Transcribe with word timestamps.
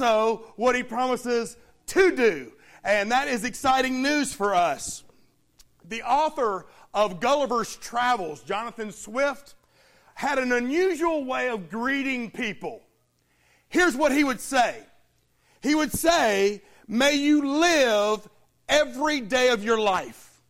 also 0.00 0.52
what 0.56 0.74
he 0.74 0.82
promises 0.82 1.56
to 1.86 2.14
do. 2.14 2.52
And 2.84 3.10
that 3.12 3.28
is 3.28 3.44
exciting 3.44 4.02
news 4.02 4.32
for 4.32 4.54
us. 4.54 5.04
The 5.86 6.02
author 6.02 6.66
of 6.94 7.20
Gulliver's 7.20 7.76
Travels, 7.76 8.42
Jonathan 8.42 8.92
Swift, 8.92 9.54
had 10.14 10.38
an 10.38 10.52
unusual 10.52 11.24
way 11.24 11.48
of 11.48 11.70
greeting 11.70 12.30
people. 12.30 12.82
Here's 13.68 13.96
what 13.96 14.12
he 14.12 14.24
would 14.24 14.40
say 14.40 14.82
He 15.60 15.74
would 15.74 15.92
say, 15.92 16.62
May 16.88 17.14
you 17.14 17.60
live 17.60 18.28
every 18.68 19.20
day 19.20 19.50
of 19.50 19.62
your 19.62 19.78
life. 19.78 20.42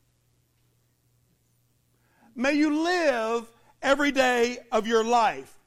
May 2.35 2.55
you 2.55 2.83
live 2.83 3.47
every 3.83 4.13
day 4.13 4.59
of 4.73 4.87
your 4.87 5.05
life. 5.05 5.59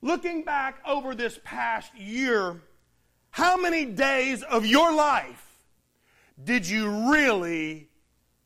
Looking 0.00 0.44
back 0.44 0.80
over 0.86 1.14
this 1.14 1.38
past 1.44 1.94
year, 1.94 2.60
how 3.32 3.56
many 3.56 3.86
days 3.86 4.42
of 4.42 4.64
your 4.66 4.94
life 4.94 5.58
did 6.42 6.68
you 6.68 7.10
really 7.10 7.88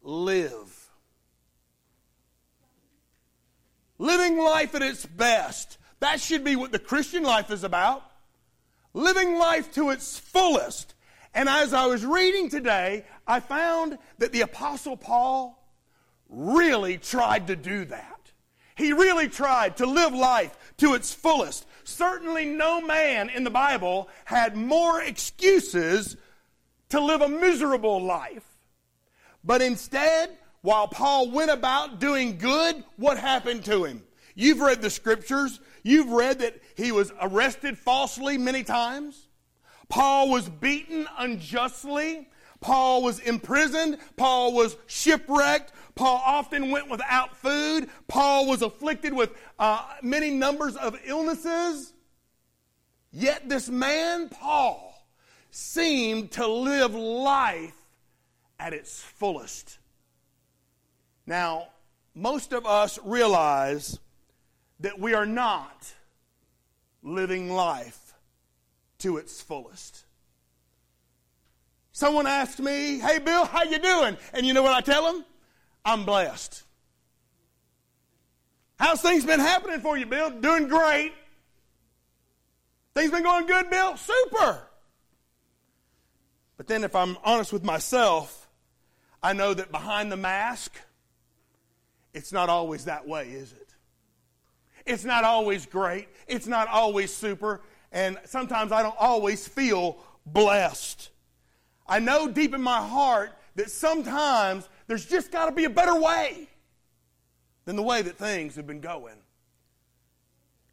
live? 0.01 0.89
Living 3.99 4.39
life 4.39 4.75
at 4.77 4.83
its 4.83 5.05
best. 5.05 5.79
That 5.99 6.21
should 6.21 6.45
be 6.45 6.55
what 6.55 6.71
the 6.71 6.79
Christian 6.79 7.25
life 7.25 7.51
is 7.51 7.65
about. 7.65 8.09
Living 8.95 9.37
life 9.37 9.73
to 9.75 9.91
its 9.91 10.21
fullest. 10.21 10.95
And 11.35 11.49
as 11.49 11.75
I 11.75 11.87
was 11.87 12.05
reading 12.05 12.49
today, 12.49 13.05
I 13.27 13.41
found 13.41 13.99
that 14.19 14.31
the 14.31 14.43
Apostle 14.43 14.97
Paul 14.97 15.63
really 16.29 16.97
tried 16.97 17.49
to 17.49 17.57
do 17.57 17.87
that. 17.87 18.17
He 18.77 18.93
really 18.93 19.29
tried 19.29 19.79
to 19.79 19.87
live 19.87 20.15
life 20.15 20.57
to 20.77 20.95
its 20.95 21.13
fullest. 21.13 21.67
Certainly, 21.87 22.47
no 22.47 22.81
man 22.81 23.31
in 23.31 23.45
the 23.45 23.51
Bible 23.51 24.09
had 24.25 24.57
more 24.57 25.01
excuses 25.01 26.17
to 26.89 27.01
live 27.01 27.21
a 27.21 27.29
miserable 27.29 28.03
life. 28.03 28.45
But 29.45 29.63
instead, 29.63 30.37
while 30.63 30.89
Paul 30.89 31.31
went 31.31 31.53
about 31.53 32.01
doing 32.01 32.39
good, 32.39 32.83
what 32.97 33.19
happened 33.19 33.65
to 33.67 33.85
him? 33.85 34.03
You've 34.35 34.59
read 34.59 34.83
the 34.83 34.91
scriptures. 34.91 35.61
You've 35.85 36.11
read 36.11 36.41
that 36.41 36.61
he 36.75 36.91
was 36.91 37.13
arrested 37.21 37.79
falsely 37.79 38.37
many 38.37 38.65
times. 38.65 39.29
Paul 39.89 40.29
was 40.31 40.49
beaten 40.49 41.07
unjustly. 41.17 42.29
Paul 42.67 43.05
was 43.05 43.21
imprisoned. 43.21 43.99
Paul 44.17 44.53
was 44.53 44.77
shipwrecked. 44.89 45.73
Paul 45.95 46.21
often 46.27 46.73
went 46.73 46.91
without 46.91 47.37
food. 47.37 47.89
Paul 48.09 48.49
was 48.49 48.61
afflicted 48.61 49.13
with 49.13 49.31
uh, 49.57 49.85
many 50.03 50.33
numbers 50.33 50.75
of 50.75 50.99
illnesses. 51.05 51.93
Yet 53.13 53.49
this 53.49 53.69
man, 53.69 54.29
Paul, 54.31 55.07
seemed 55.53 56.33
to 56.33 56.49
live 56.49 56.93
life 56.93 57.77
at 58.59 58.73
its 58.73 59.01
fullest. 59.01 59.79
Now, 61.25 61.69
most 62.17 62.53
of 62.53 62.67
us 62.67 62.99
realize 63.05 64.01
that 64.81 64.99
we 64.99 65.15
are 65.15 65.25
not 65.25 65.95
living 67.05 67.49
life 67.49 68.15
to 68.99 69.19
its 69.19 69.41
fullest. 69.41 70.06
Someone 71.97 72.27
asked 72.27 72.61
me, 72.61 72.99
"Hey 72.99 73.19
Bill, 73.19 73.47
how 73.47 73.63
you 73.63 73.79
doing?" 73.79 74.19
And 74.35 74.45
you 74.45 74.53
know 74.53 74.63
what 74.63 74.75
I 74.75 74.83
tell 74.83 75.11
them? 75.11 75.25
I'm 75.83 76.05
blessed. 76.05 76.63
How's 78.79 79.01
things 79.01 79.25
been 79.25 79.41
happening 79.41 79.81
for 79.81 79.97
you, 79.97 80.05
Bill? 80.05 80.29
Doing 80.29 80.69
great. 80.69 81.15
Things 82.93 83.11
been 83.11 83.23
going 83.23 83.47
good, 83.47 83.71
Bill? 83.71 83.97
Super. 83.97 84.69
But 86.59 86.67
then 86.67 86.85
if 86.85 86.95
I'm 86.95 87.17
honest 87.25 87.51
with 87.51 87.65
myself, 87.65 88.47
I 89.23 89.33
know 89.33 89.55
that 89.55 89.73
behind 89.73 90.13
the 90.13 90.19
mask, 90.19 90.79
it's 92.13 92.31
not 92.31 92.51
always 92.51 92.85
that 92.85 93.09
way, 93.09 93.31
is 93.31 93.53
it? 93.53 93.75
It's 94.85 95.07
not 95.07 95.25
always 95.25 95.65
great. 95.65 96.11
It's 96.27 96.47
not 96.47 96.69
always 96.69 97.11
super. 97.11 97.63
And 97.91 98.19
sometimes 98.27 98.71
I 98.71 98.83
don't 98.83 98.99
always 98.99 99.49
feel 99.49 99.97
blessed. 100.27 101.09
I 101.89 101.99
know 101.99 102.29
deep 102.29 102.55
in 102.55 102.63
my 102.63 102.81
heart 102.81 103.33
that 103.55 103.71
sometimes 103.71 104.69
there's 104.87 105.07
just 105.07 105.31
got 105.31 105.47
to 105.47 105.53
be 105.53 105.65
a 105.65 105.71
better 105.71 105.99
way 105.99 106.49
than 107.65 107.77
the 107.77 107.83
way 107.83 108.03
that 108.03 108.17
things 108.17 108.57
have 108.57 108.67
been 108.67 108.81
going. 108.81 109.17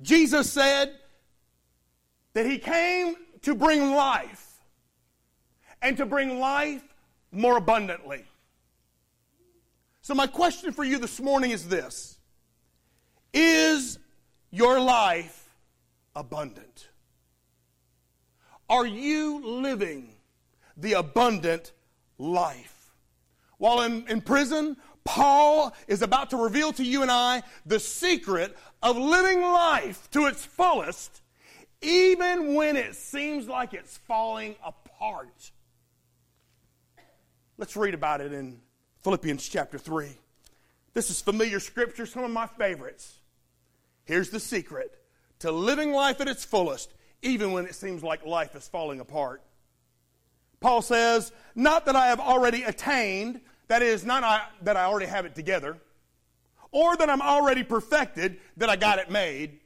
Jesus 0.02 0.52
said 0.52 0.94
that 2.34 2.46
he 2.46 2.58
came 2.58 3.16
to 3.44 3.56
bring 3.56 3.94
life 3.94 4.60
and 5.82 5.98
to 5.98 6.06
bring 6.06 6.40
life 6.40 6.84
more 7.32 7.58
abundantly. 7.58 8.26
So, 10.02 10.14
my 10.14 10.28
question 10.28 10.72
for 10.72 10.84
you 10.84 10.98
this 10.98 11.20
morning 11.20 11.52
is 11.52 11.68
this 11.68 12.18
Is 13.34 14.00
your 14.52 14.80
life 14.80 15.50
abundant? 16.16 16.90
Are 18.70 18.86
you 18.86 19.44
living 19.46 20.13
the 20.78 20.94
abundant 20.94 21.72
life? 22.18 22.92
While 23.58 23.82
in, 23.82 24.08
in 24.08 24.22
prison, 24.22 24.78
Paul 25.04 25.74
is 25.88 26.02
about 26.02 26.30
to 26.32 26.38
reveal 26.38 26.74
to 26.74 26.84
you 26.84 27.02
and 27.02 27.12
I 27.12 27.44
the 27.66 27.80
secret 27.80 28.58
of 28.82 28.98
living 28.98 29.42
life 29.42 30.10
to 30.12 30.28
its 30.28 30.46
fullest, 30.46 31.22
even 31.82 32.56
when 32.56 32.78
it 32.78 32.96
seems 32.96 33.48
like 33.48 33.74
it's 33.74 33.98
falling 33.98 34.56
apart. 34.64 35.52
Let's 37.58 37.76
read 37.76 37.94
about 37.94 38.22
it 38.22 38.34
in 38.34 38.60
Philippians 39.02 39.48
chapter 39.48 39.78
3. 39.78 40.08
This 40.94 41.10
is 41.10 41.22
familiar 41.22 41.60
scripture, 41.60 42.06
some 42.06 42.24
of 42.24 42.32
my 42.32 42.48
favorites. 42.48 43.20
Here's 44.06 44.30
the 44.30 44.40
secret 44.40 44.92
to 45.40 45.52
living 45.52 45.92
life 45.92 46.22
at 46.22 46.28
its 46.28 46.46
fullest, 46.46 46.94
even 47.22 47.52
when 47.52 47.66
it 47.66 47.76
seems 47.76 48.04
like 48.04 48.26
life 48.26 48.56
is 48.56 48.68
falling 48.68 49.00
apart. 49.00 49.42
Paul 50.64 50.82
says, 50.82 51.34
Not 51.56 51.86
that 51.86 51.96
I 51.98 52.08
have 52.08 52.22
already 52.22 52.64
attained, 52.64 53.42
that 53.68 53.82
is, 53.82 54.06
not 54.06 54.24
I, 54.24 54.46
that 54.62 54.78
I 54.78 54.86
already 54.86 55.08
have 55.08 55.26
it 55.26 55.36
together, 55.36 55.78
or 56.72 56.96
that 56.96 57.10
I'm 57.10 57.22
already 57.22 57.64
perfected, 57.64 58.40
that 58.56 58.70
I 58.70 58.78
got 58.78 58.98
it 58.98 59.12
made, 59.12 59.60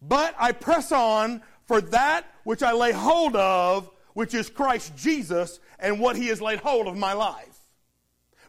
but 0.00 0.34
I 0.38 0.52
press 0.52 0.90
on 0.92 1.42
for 1.66 1.82
that 1.82 2.24
which 2.44 2.62
I 2.62 2.72
lay 2.72 2.92
hold 2.92 3.36
of, 3.36 3.90
which 4.14 4.32
is 4.32 4.48
Christ 4.48 4.96
Jesus 4.96 5.60
and 5.78 6.00
what 6.00 6.16
he 6.16 6.28
has 6.28 6.40
laid 6.40 6.60
hold 6.60 6.88
of 6.88 6.96
my 6.96 7.12
life. 7.12 7.58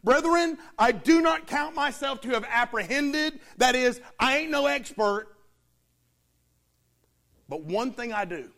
Brethren, 0.05 0.57
I 0.79 0.93
do 0.93 1.21
not 1.21 1.45
count 1.45 1.75
myself 1.75 2.21
to 2.21 2.29
have 2.29 2.45
apprehended. 2.49 3.41
That 3.57 3.75
is, 3.75 3.99
I 4.17 4.37
ain't 4.37 4.49
no 4.49 4.65
expert. 4.65 5.27
But 7.49 7.63
one 7.63 7.91
thing 7.91 8.13
I 8.13 8.23
do 8.23 8.49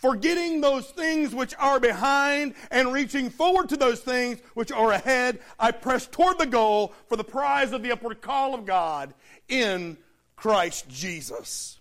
forgetting 0.00 0.60
those 0.60 0.86
things 0.86 1.34
which 1.34 1.54
are 1.58 1.78
behind 1.78 2.54
and 2.70 2.92
reaching 2.92 3.28
forward 3.28 3.68
to 3.68 3.76
those 3.76 4.00
things 4.00 4.40
which 4.54 4.72
are 4.72 4.92
ahead, 4.92 5.38
I 5.58 5.72
press 5.72 6.06
toward 6.06 6.38
the 6.38 6.46
goal 6.46 6.94
for 7.08 7.16
the 7.16 7.24
prize 7.24 7.72
of 7.72 7.82
the 7.82 7.92
upward 7.92 8.22
call 8.22 8.54
of 8.54 8.64
God 8.64 9.12
in 9.48 9.98
Christ 10.36 10.88
Jesus. 10.88 11.78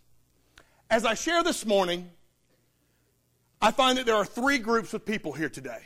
As 0.90 1.06
I 1.06 1.14
share 1.14 1.44
this 1.44 1.66
morning, 1.66 2.10
I 3.62 3.72
find 3.72 3.98
that 3.98 4.06
there 4.06 4.16
are 4.16 4.26
three 4.26 4.58
groups 4.58 4.94
of 4.94 5.06
people 5.06 5.32
here 5.32 5.50
today. 5.50 5.82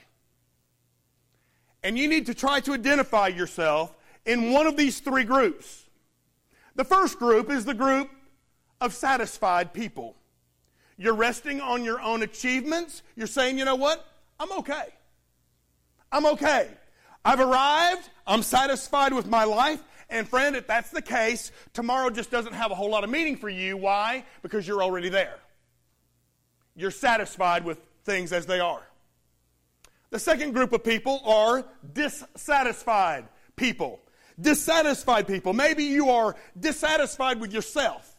And 1.83 1.97
you 1.97 2.07
need 2.07 2.27
to 2.27 2.33
try 2.33 2.61
to 2.61 2.73
identify 2.73 3.27
yourself 3.27 3.95
in 4.25 4.53
one 4.53 4.65
of 4.65 4.77
these 4.77 4.99
three 5.01 5.23
groups. 5.23 5.83
The 6.75 6.85
first 6.85 7.19
group 7.19 7.51
is 7.51 7.65
the 7.65 7.73
group 7.73 8.09
of 8.81 8.93
satisfied 8.93 9.73
people. 9.73 10.15
You're 10.97 11.15
resting 11.15 11.61
on 11.61 11.83
your 11.83 12.01
own 12.01 12.23
achievements. 12.23 13.01
You're 13.15 13.27
saying, 13.27 13.57
you 13.57 13.65
know 13.65 13.75
what? 13.75 14.05
I'm 14.39 14.51
okay. 14.59 14.85
I'm 16.11 16.25
okay. 16.27 16.69
I've 17.25 17.39
arrived. 17.39 18.09
I'm 18.27 18.43
satisfied 18.43 19.13
with 19.13 19.27
my 19.27 19.43
life. 19.45 19.81
And 20.09 20.27
friend, 20.27 20.55
if 20.55 20.67
that's 20.67 20.91
the 20.91 21.01
case, 21.01 21.51
tomorrow 21.73 22.09
just 22.09 22.29
doesn't 22.29 22.53
have 22.53 22.71
a 22.71 22.75
whole 22.75 22.89
lot 22.89 23.03
of 23.03 23.09
meaning 23.09 23.35
for 23.35 23.49
you. 23.49 23.77
Why? 23.77 24.25
Because 24.41 24.67
you're 24.67 24.83
already 24.83 25.09
there. 25.09 25.39
You're 26.75 26.91
satisfied 26.91 27.65
with 27.65 27.79
things 28.03 28.33
as 28.33 28.45
they 28.45 28.59
are. 28.59 28.81
The 30.11 30.19
second 30.19 30.53
group 30.53 30.73
of 30.73 30.83
people 30.83 31.21
are 31.25 31.65
dissatisfied 31.93 33.27
people. 33.55 33.99
Dissatisfied 34.39 35.27
people. 35.27 35.53
Maybe 35.53 35.85
you 35.85 36.09
are 36.09 36.35
dissatisfied 36.59 37.39
with 37.39 37.51
yourself. 37.51 38.12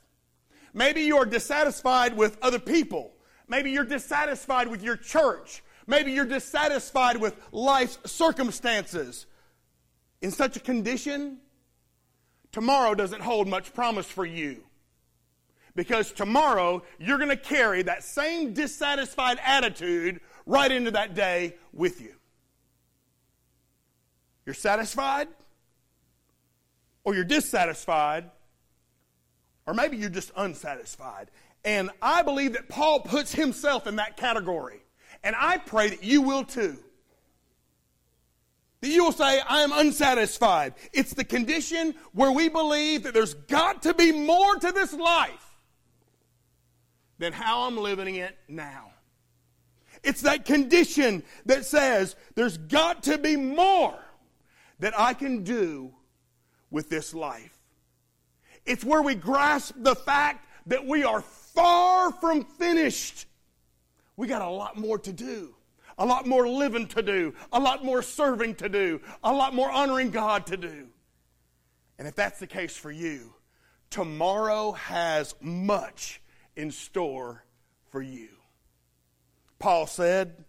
Maybe 0.75 1.03
you 1.03 1.17
are 1.17 1.25
dissatisfied 1.25 2.17
with 2.17 2.37
other 2.43 2.59
people. 2.59 3.13
Maybe 3.47 3.71
you're 3.71 3.85
dissatisfied 3.85 4.69
with 4.69 4.83
your 4.83 4.97
church. 4.97 5.63
Maybe 5.87 6.13
you're 6.13 6.27
dissatisfied 6.27 7.19
with 7.19 7.37
life's 7.53 7.99
circumstances. 8.11 9.27
In 10.21 10.33
such 10.33 10.57
a 10.57 10.61
condition, 10.61 11.39
tomorrow 12.51 12.95
doesn't 12.95 13.23
hold 13.23 13.47
much 13.47 13.73
promise 13.73 14.07
for 14.07 14.27
you. 14.27 14.65
Because 15.77 16.11
tomorrow 16.11 16.83
you're 16.99 17.19
going 17.19 17.31
to 17.31 17.37
carry 17.37 17.83
that 17.83 18.03
same 18.03 18.53
dissatisfied 18.53 19.39
attitude 19.45 20.21
right 20.47 20.71
into 20.73 20.91
that 20.93 21.15
day 21.15 21.55
with 21.73 22.01
you. 22.01 22.15
You're 24.47 24.55
satisfied, 24.55 25.29
or 27.05 27.15
you're 27.15 27.25
dissatisfied, 27.25 28.31
or 29.67 29.75
maybe 29.75 29.97
you're 29.97 30.11
just 30.11 30.33
unsatisfied. 30.37 31.31
And 31.65 31.91
I 32.03 32.23
believe 32.23 32.53
that 32.55 32.69
Paul 32.69 33.01
puts 33.01 33.33
himself 33.33 33.87
in 33.87 33.97
that 33.97 34.17
category. 34.17 34.83
And 35.23 35.35
I 35.39 35.57
pray 35.59 35.91
that 35.91 36.05
you 36.05 36.21
will 36.23 36.45
too. 36.45 36.79
That 38.83 38.89
you 38.89 39.05
will 39.05 39.13
say, 39.13 39.41
I 39.41 39.63
am 39.63 39.73
unsatisfied. 39.73 40.75
It's 40.93 41.15
the 41.15 41.25
condition 41.25 41.95
where 42.13 42.31
we 42.31 42.51
believe 42.51 43.05
that 43.05 43.15
there's 43.15 43.33
got 43.35 43.83
to 43.85 43.95
be 43.95 44.13
more 44.13 44.57
to 44.57 44.73
this 44.73 44.93
life 44.93 45.57
than 47.19 47.33
how 47.33 47.63
I'm 47.63 47.79
living 47.79 48.17
it 48.17 48.37
now. 48.47 48.91
It's 50.03 50.21
that 50.23 50.45
condition 50.45 51.23
that 51.47 51.65
says 51.65 52.15
there's 52.35 52.59
got 52.59 53.05
to 53.05 53.17
be 53.17 53.37
more 53.37 53.99
that 54.81 54.99
I 54.99 55.15
can 55.15 55.45
do 55.45 55.95
with 56.71 56.91
this 56.91 57.15
life. 57.15 57.54
It's 58.67 58.85
where 58.85 59.03
we 59.03 59.15
grasp 59.15 59.75
the 59.77 59.95
fact 59.95 60.47
that 60.67 60.87
we 60.87 61.05
are 61.05 61.21
far 61.21 62.13
from 62.13 62.45
finished. 62.45 63.27
We 64.17 64.27
got 64.27 64.43
a 64.43 64.49
lot 64.49 64.77
more 64.77 64.99
to 64.99 65.13
do, 65.13 65.55
a 65.99 66.07
lot 66.07 66.27
more 66.27 66.49
living 66.49 66.87
to 66.89 67.03
do, 67.03 67.35
a 67.53 67.61
lot 67.61 67.85
more 67.85 68.03
serving 68.03 68.57
to 68.57 68.69
do, 68.69 69.01
a 69.23 69.33
lot 69.33 69.55
more 69.55 69.71
honoring 69.71 70.11
God 70.11 70.47
to 70.47 70.57
do. 70.57 70.89
And 71.99 72.09
if 72.09 72.15
that's 72.15 72.39
the 72.39 72.47
case 72.47 72.77
for 72.77 72.91
you, 72.91 73.35
tomorrow 73.91 74.73
has 74.73 75.35
much 75.41 76.21
in 76.57 76.71
store 76.71 77.45
for 77.91 78.03
you. 78.03 78.29
Paul 79.59 79.87
said, 79.87 80.45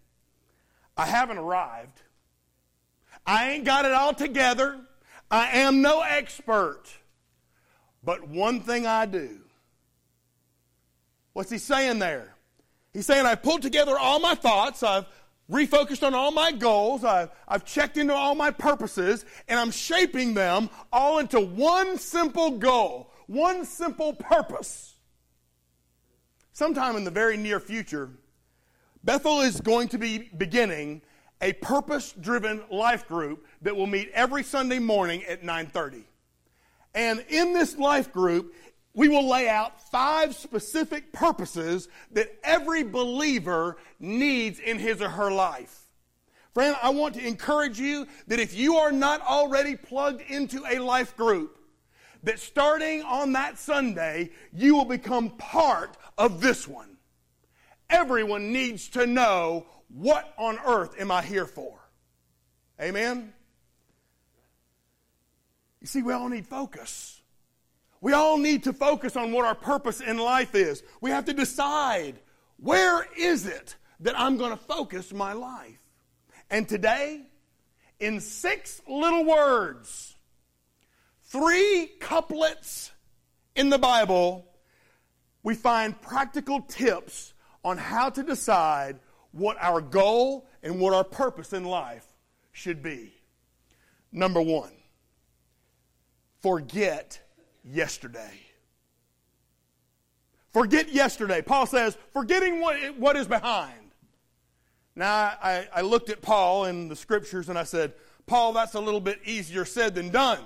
I 0.97 1.06
haven't 1.06 1.38
arrived. 1.38 2.01
I 3.25 3.51
ain't 3.51 3.65
got 3.65 3.85
it 3.85 3.91
all 3.91 4.13
together. 4.13 4.79
I 5.29 5.59
am 5.59 5.81
no 5.81 6.01
expert. 6.01 6.83
But 8.06 8.28
one 8.28 8.62
thing 8.62 8.86
I 8.86 9.07
do. 9.07 9.40
What's 11.34 11.50
he 11.50 11.57
saying 11.57 12.00
there? 12.00 12.36
He's 12.94 13.07
saying, 13.07 13.25
I've 13.25 13.44
pulled 13.44 13.63
together 13.63 13.98
all 13.98 14.19
my 14.19 14.36
thoughts. 14.36 14.84
I've 14.84 15.07
refocused 15.52 16.06
on 16.06 16.13
all 16.13 16.31
my 16.31 16.52
goals. 16.52 17.04
I've, 17.04 17.30
I've 17.48 17.66
checked 17.66 17.98
into 17.98 18.13
all 18.13 18.36
my 18.36 18.52
purposes, 18.52 19.25
and 19.48 19.60
I'm 19.60 19.72
shaping 19.72 20.34
them 20.34 20.69
all 20.94 21.19
into 21.19 21.42
one 21.42 21.98
simple 21.98 22.52
goal, 22.52 23.12
one 23.28 23.66
simple 23.66 24.13
purpose. 24.13 24.94
Sometime 26.54 26.96
in 26.96 27.04
the 27.04 27.12
very 27.12 27.36
near 27.36 27.60
future, 27.60 28.10
Bethel 29.04 29.42
is 29.42 29.60
going 29.60 29.90
to 29.90 29.98
be 29.98 30.30
beginning 30.38 31.01
a 31.42 31.54
purpose-driven 31.54 32.63
life 32.72 33.08
group 33.08 33.46
that 33.62 33.75
will 33.75 33.88
meet 33.88 34.10
every 34.13 34.42
Sunday 34.42 34.80
morning 34.80 35.24
at 35.25 35.44
9:30. 35.44 36.04
And 36.95 37.24
in 37.30 37.53
this 37.53 37.77
life 37.77 38.12
group, 38.12 38.56
we 38.94 39.09
will 39.09 39.27
lay 39.27 39.50
out 39.50 39.89
five 39.92 40.33
specific 40.33 41.12
purposes 41.12 41.89
that 42.12 42.33
every 42.44 42.83
believer 42.83 43.77
needs 44.00 44.59
in 44.59 44.80
his 44.80 45.01
or 45.01 45.09
her 45.09 45.30
life. 45.30 45.81
Friend, 46.53 46.75
I 46.81 46.92
want 46.92 47.15
to 47.15 47.27
encourage 47.27 47.77
you 47.77 48.07
that 48.27 48.39
if 48.39 48.56
you 48.56 48.77
are 48.77 48.94
not 48.94 49.21
already 49.21 49.75
plugged 49.75 50.21
into 50.21 50.63
a 50.65 50.80
life 50.80 51.18
group, 51.18 51.59
that 52.24 52.39
starting 52.39 53.03
on 53.03 53.33
that 53.33 53.59
Sunday, 53.59 54.31
you 54.53 54.75
will 54.75 54.86
become 54.86 55.31
part 55.31 55.98
of 56.18 56.39
this 56.39 56.65
one. 56.65 56.98
Everyone 57.89 58.53
needs 58.53 58.88
to 58.89 59.06
know 59.06 59.68
what 59.89 60.33
on 60.38 60.57
earth 60.65 61.00
am 61.00 61.12
I 61.12 61.21
here 61.21 61.45
for? 61.45 61.77
Amen? 62.81 63.35
You 65.86 65.88
see, 65.88 66.02
we 66.02 66.14
all 66.14 66.30
need 66.30 66.48
focus. 66.48 67.22
We 68.02 68.14
all 68.14 68.40
need 68.40 68.64
to 68.64 68.74
focus 68.74 69.16
on 69.16 69.32
what 69.32 69.46
our 69.46 69.54
purpose 69.54 70.02
in 70.02 70.18
life 70.18 70.56
is. 70.56 70.82
We 71.00 71.12
have 71.12 71.26
to 71.26 71.34
decide 71.34 72.16
where 72.58 73.06
is 73.16 73.46
it 73.46 73.76
that 74.00 74.20
I'm 74.20 74.38
going 74.38 74.50
to 74.50 74.58
focus 74.58 75.14
my 75.14 75.34
life? 75.34 75.78
And 76.50 76.68
today, 76.68 77.22
in 78.00 78.20
six 78.20 78.82
little 78.88 79.26
words, 79.26 80.16
three 81.26 81.92
couplets 82.00 82.92
in 83.56 83.70
the 83.70 83.78
Bible, 83.78 84.48
we 85.44 85.54
find 85.54 86.02
practical 86.02 86.62
tips 86.62 87.36
on 87.64 87.78
how 87.78 88.10
to 88.10 88.24
decide 88.24 88.98
what 89.34 89.56
our 89.62 89.82
goal 89.82 90.48
and 90.64 90.80
what 90.80 90.96
our 90.96 91.04
purpose 91.04 91.54
in 91.54 91.64
life 91.64 92.08
should 92.54 92.82
be. 92.82 93.14
Number 94.12 94.42
one, 94.42 94.72
forget 96.45 97.19
yesterday. 97.63 98.39
Forget 100.53 100.94
yesterday. 100.94 101.42
Paul 101.42 101.65
says, 101.65 101.97
forgetting 102.13 102.62
what, 102.62 102.77
what 103.00 103.15
is 103.15 103.27
behind. 103.27 103.89
Now, 104.95 105.33
I, 105.42 105.68
I 105.74 105.81
looked 105.81 106.12
at 106.12 106.21
Paul 106.21 106.65
in 106.65 106.88
the 106.88 106.95
scriptures 106.95 107.50
and 107.50 107.57
I 107.57 107.63
said, 107.63 107.94
Paul, 108.27 108.53
that's 108.53 108.75
a 108.75 108.80
little 108.80 109.00
bit 109.00 109.21
easier 109.25 109.65
said 109.65 109.95
than 109.95 110.09
done. 110.09 110.38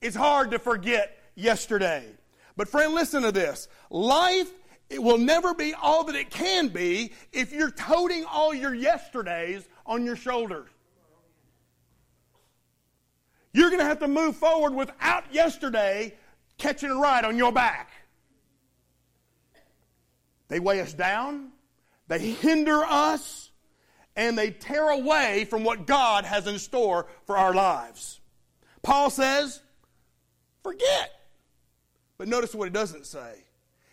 It's 0.00 0.14
hard 0.14 0.52
to 0.52 0.60
forget 0.60 1.18
yesterday. 1.34 2.06
But, 2.56 2.68
friend, 2.68 2.94
listen 2.94 3.24
to 3.24 3.32
this. 3.32 3.66
Life 3.90 4.52
it 4.88 5.02
will 5.02 5.18
never 5.18 5.52
be 5.52 5.74
all 5.74 6.04
that 6.04 6.14
it 6.14 6.30
can 6.30 6.68
be 6.68 7.12
if 7.32 7.52
you're 7.52 7.72
toting 7.72 8.24
all 8.24 8.54
your 8.54 8.74
yesterdays 8.74 9.68
on 9.84 10.04
your 10.04 10.16
shoulders. 10.16 10.70
You're 13.52 13.70
going 13.70 13.80
to 13.80 13.86
have 13.86 13.98
to 14.00 14.08
move 14.08 14.36
forward 14.36 14.74
without 14.74 15.32
yesterday 15.32 16.14
catching 16.58 16.90
a 16.90 16.94
ride 16.94 17.24
on 17.24 17.36
your 17.36 17.52
back. 17.52 17.90
They 20.48 20.60
weigh 20.60 20.80
us 20.80 20.92
down, 20.92 21.50
they 22.08 22.18
hinder 22.18 22.84
us, 22.84 23.50
and 24.16 24.36
they 24.36 24.50
tear 24.50 24.90
away 24.90 25.46
from 25.46 25.64
what 25.64 25.86
God 25.86 26.24
has 26.24 26.46
in 26.46 26.58
store 26.58 27.06
for 27.24 27.36
our 27.36 27.54
lives. 27.54 28.20
Paul 28.82 29.10
says, 29.10 29.60
forget. 30.62 31.12
But 32.18 32.28
notice 32.28 32.54
what 32.54 32.64
he 32.64 32.70
doesn't 32.70 33.06
say. 33.06 33.44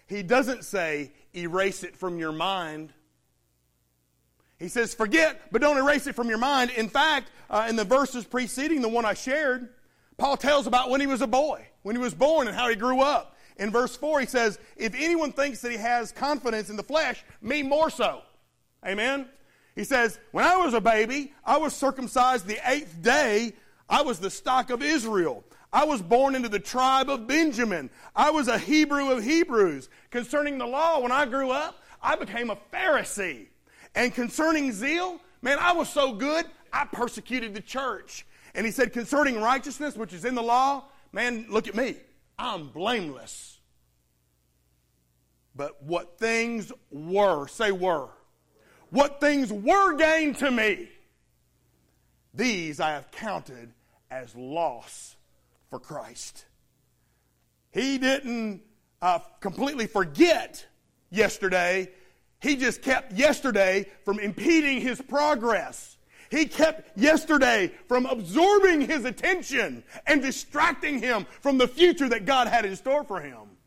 He 0.08 0.24
doesn't 0.24 0.66
say, 0.66 1.12
erase 1.36 1.84
it 1.84 1.96
from 1.96 2.18
your 2.18 2.32
mind. 2.32 2.94
He 4.60 4.68
says, 4.70 4.94
forget, 4.94 5.42
but 5.52 5.62
don't 5.62 5.78
erase 5.78 6.08
it 6.08 6.16
from 6.16 6.30
your 6.30 6.40
mind. 6.40 6.72
In 6.72 6.90
fact, 6.90 7.30
uh, 7.50 7.68
in 7.70 7.76
the 7.76 7.84
verses 7.84 8.26
preceding 8.26 8.82
the 8.82 8.90
one 8.90 9.06
I 9.06 9.14
shared, 9.14 9.70
Paul 10.18 10.36
tells 10.36 10.66
about 10.66 10.90
when 10.90 11.00
he 11.00 11.08
was 11.08 11.22
a 11.22 11.28
boy, 11.28 11.68
when 11.84 11.96
he 11.96 12.02
was 12.02 12.16
born, 12.16 12.48
and 12.48 12.58
how 12.58 12.68
he 12.68 12.76
grew 12.76 13.02
up. 13.02 13.36
In 13.58 13.72
verse 13.72 13.96
4, 13.96 14.20
he 14.20 14.26
says, 14.26 14.60
If 14.76 14.96
anyone 14.96 15.32
thinks 15.32 15.62
that 15.62 15.72
he 15.72 15.78
has 15.78 16.12
confidence 16.12 16.70
in 16.70 16.76
the 16.76 16.84
flesh, 16.84 17.24
me 17.42 17.62
more 17.62 17.90
so. 17.90 18.22
Amen? 18.86 19.28
He 19.76 19.84
says, 19.84 20.20
When 20.32 20.44
I 20.44 20.58
was 20.58 20.74
a 20.74 20.82
baby, 20.82 21.34
I 21.46 21.58
was 21.58 21.76
circumcised 21.76 22.48
the 22.48 22.60
eighth 22.70 23.02
day. 23.02 23.54
I 23.90 24.02
was 24.02 24.20
the 24.20 24.30
stock 24.30 24.70
of 24.70 24.82
Israel. 24.82 25.44
I 25.72 25.86
was 25.86 26.02
born 26.02 26.34
into 26.34 26.50
the 26.50 26.60
tribe 26.60 27.10
of 27.10 27.28
Benjamin. 27.28 27.90
I 28.16 28.32
was 28.32 28.48
a 28.48 28.58
Hebrew 28.58 29.12
of 29.12 29.24
Hebrews. 29.24 29.90
Concerning 30.10 30.58
the 30.58 30.66
law, 30.66 31.00
when 31.00 31.12
I 31.12 31.26
grew 31.26 31.52
up, 31.52 31.84
I 32.02 32.16
became 32.16 32.50
a 32.50 32.58
Pharisee. 32.74 33.48
And 33.98 34.14
concerning 34.14 34.72
zeal, 34.72 35.20
man, 35.42 35.58
I 35.60 35.74
was 35.74 35.90
so 35.90 36.14
good, 36.14 36.46
I 36.72 36.86
persecuted 36.86 37.56
the 37.56 37.62
church. 37.62 38.28
And 38.54 38.64
he 38.64 38.72
said, 38.72 38.94
concerning 38.94 39.42
righteousness, 39.42 39.98
which 39.98 40.14
is 40.14 40.24
in 40.24 40.36
the 40.36 40.44
law, 40.44 40.84
man, 41.12 41.48
look 41.50 41.68
at 41.68 41.74
me. 41.74 41.96
I'm 42.38 42.68
blameless. 42.68 43.60
But 45.56 45.82
what 45.82 46.20
things 46.20 46.72
were, 46.92 47.48
say 47.48 47.72
were, 47.72 48.10
what 48.92 49.20
things 49.20 49.52
were 49.52 49.96
gained 49.96 50.38
to 50.38 50.52
me, 50.52 50.90
these 52.36 52.80
I 52.80 52.92
have 52.92 53.10
counted 53.10 53.74
as 54.12 54.36
loss 54.36 55.16
for 55.72 55.80
Christ. 55.80 56.46
He 57.72 57.98
didn't 57.98 58.62
uh, 59.02 59.20
completely 59.40 59.88
forget 59.88 60.68
yesterday. 61.10 61.90
He 62.40 62.56
just 62.56 62.82
kept 62.82 63.14
yesterday 63.14 63.88
from 64.06 64.20
impeding 64.20 64.82
his 64.82 65.02
progress. 65.02 65.98
He 66.30 66.46
kept 66.46 66.98
yesterday 66.98 67.72
from 67.88 68.06
absorbing 68.06 68.82
his 68.82 69.06
attention 69.06 69.84
and 70.06 70.22
distracting 70.22 71.00
him 71.00 71.26
from 71.42 71.58
the 71.58 71.68
future 71.68 72.10
that 72.10 72.26
God 72.26 72.48
had 72.48 72.66
in 72.66 72.76
store 72.76 73.04
for 73.04 73.22
him. 73.22 73.58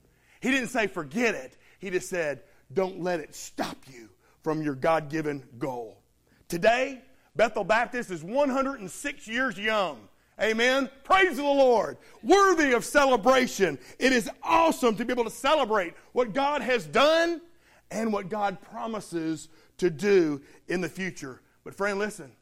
He 0.40 0.50
didn't 0.50 0.68
say 0.68 0.86
forget 0.86 1.34
it. 1.34 1.56
He 1.78 1.90
just 1.90 2.08
said 2.08 2.42
don't 2.72 3.00
let 3.00 3.20
it 3.20 3.34
stop 3.34 3.76
you 3.86 4.08
from 4.42 4.62
your 4.62 4.74
God 4.74 5.10
given 5.10 5.42
goal. 5.58 6.02
Today, 6.48 7.00
Bethel 7.34 7.64
Baptist 7.64 8.10
is 8.10 8.22
106 8.22 9.26
years 9.26 9.58
young 9.58 10.08
Amen. 10.40 10.88
Praise 11.04 11.36
the 11.36 11.42
Lord. 11.42 11.98
Worthy 12.22 12.72
of 12.72 12.84
celebration. 12.84 13.78
It 13.98 14.12
is 14.12 14.30
awesome 14.42 14.96
to 14.96 15.04
be 15.04 15.12
able 15.12 15.24
to 15.24 15.30
celebrate 15.30 15.92
what 16.12 16.32
God 16.32 16.62
has 16.62 16.86
done 16.86 17.42
and 17.90 18.12
what 18.12 18.28
God 18.28 18.60
promises 18.60 19.48
to 19.78 19.90
do 19.90 20.42
in 20.68 20.80
the 20.80 20.88
future. 20.88 21.40
But, 21.64 21.74
friend, 21.74 21.98
listen. 21.98 22.32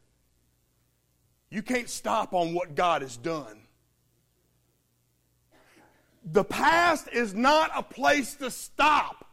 You 1.49 1.63
can't 1.63 1.89
stop 1.89 2.33
on 2.33 2.53
what 2.53 2.75
God 2.75 3.01
has 3.01 3.17
done. 3.17 3.61
The 6.23 6.43
past 6.43 7.07
is 7.11 7.33
not 7.33 7.71
a 7.75 7.81
place 7.81 8.35
to 8.35 8.51
stop. 8.51 9.25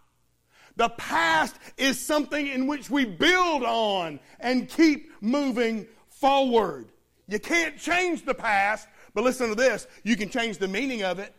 The 0.76 0.88
past 0.90 1.56
is 1.76 1.98
something 1.98 2.46
in 2.46 2.66
which 2.66 2.90
we 2.90 3.04
build 3.04 3.62
on 3.64 4.20
and 4.40 4.68
keep 4.68 5.10
moving 5.20 5.86
forward. 6.08 6.88
You 7.28 7.38
can't 7.38 7.78
change 7.78 8.24
the 8.24 8.34
past, 8.34 8.86
but 9.14 9.24
listen 9.24 9.48
to 9.48 9.54
this 9.54 9.86
you 10.04 10.16
can 10.16 10.28
change 10.28 10.58
the 10.58 10.68
meaning 10.68 11.02
of 11.02 11.18
it. 11.18 11.34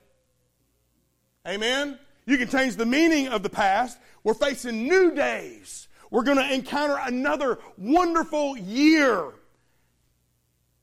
Amen? 1.48 1.98
You 2.26 2.38
can 2.38 2.50
change 2.50 2.76
the 2.76 2.86
meaning 2.86 3.30
of 3.30 3.42
the 3.42 3.50
past. 3.50 3.98
We're 4.28 4.34
facing 4.34 4.90
new 4.90 5.16
days. 5.16 5.88
We're 6.12 6.26
going 6.26 6.36
to 6.36 6.54
encounter 6.54 6.98
another 7.02 7.60
wonderful 7.78 8.58
year. 8.58 9.32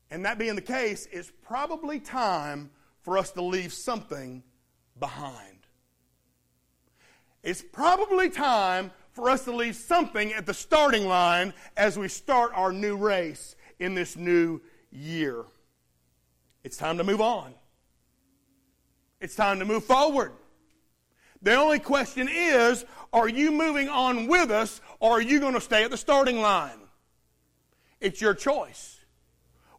And 0.09 0.25
that 0.25 0.39
being 0.39 0.55
the 0.55 0.61
case, 0.61 1.07
it's 1.11 1.31
probably 1.43 1.99
time 1.99 2.71
for 3.03 3.19
us 3.19 3.29
to 3.33 3.43
leave 3.43 3.71
something 3.71 4.41
behind. 4.99 5.59
It's 7.43 7.61
probably 7.61 8.31
time 8.31 8.89
for 9.11 9.29
us 9.29 9.43
to 9.45 9.55
leave 9.55 9.75
something 9.75 10.33
at 10.33 10.47
the 10.47 10.53
starting 10.55 11.07
line 11.07 11.53
as 11.77 11.99
we 11.99 12.07
start 12.07 12.51
our 12.55 12.73
new 12.73 12.97
race 12.97 13.55
in 13.77 13.93
this 13.93 14.17
new 14.17 14.59
year. 14.89 15.45
It's 16.63 16.77
time 16.77 16.97
to 16.97 17.03
move 17.03 17.21
on. 17.21 17.53
It's 19.21 19.35
time 19.35 19.59
to 19.59 19.65
move 19.65 19.83
forward. 19.83 20.31
The 21.45 21.53
only 21.53 21.77
question 21.77 22.27
is 22.27 22.85
are 23.13 23.29
you 23.29 23.51
moving 23.51 23.87
on 23.87 24.25
with 24.25 24.49
us 24.49 24.81
or 24.99 25.11
are 25.11 25.21
you 25.21 25.39
going 25.39 25.53
to 25.53 25.61
stay 25.61 25.83
at 25.83 25.91
the 25.91 25.97
starting 25.97 26.41
line? 26.41 26.79
It's 28.01 28.19
your 28.19 28.33
choice. 28.33 28.99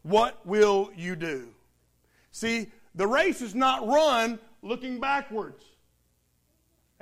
What 0.01 0.45
will 0.45 0.89
you 0.95 1.17
do? 1.17 1.49
See, 2.31 2.71
the 2.95 3.05
race 3.05 3.41
is 3.41 3.53
not 3.53 3.85
run 3.85 4.39
looking 4.61 5.01
backwards. 5.01 5.61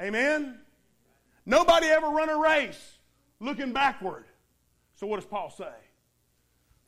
Amen? 0.02 0.58
Nobody 1.46 1.86
ever 1.86 2.08
run 2.08 2.30
a 2.30 2.38
race 2.38 2.98
looking 3.40 3.72
backward. 3.72 4.26
So 4.96 5.06
what 5.06 5.18
does 5.18 5.26
Paul 5.26 5.52
say? 5.52 5.74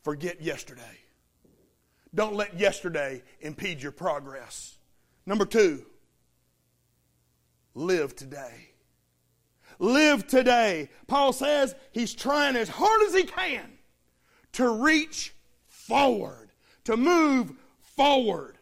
Forget 0.02 0.42
yesterday. 0.42 0.82
Don't 2.12 2.34
let 2.34 2.58
yesterday 2.58 3.22
impede 3.40 3.80
your 3.80 3.92
progress. 3.92 4.78
Number 5.26 5.44
two, 5.44 5.86
live 7.78 8.14
today. 8.16 8.70
Live 9.78 10.26
today. 10.26 10.90
Paul 11.06 11.32
says 11.32 11.74
he's 11.92 12.12
trying 12.12 12.56
as 12.56 12.68
hard 12.68 13.02
as 13.06 13.14
he 13.14 13.22
can 13.22 13.78
to 14.52 14.68
reach 14.68 15.34
forward, 15.66 16.50
to 16.84 16.96
move 16.96 17.52
forward. 17.80 18.58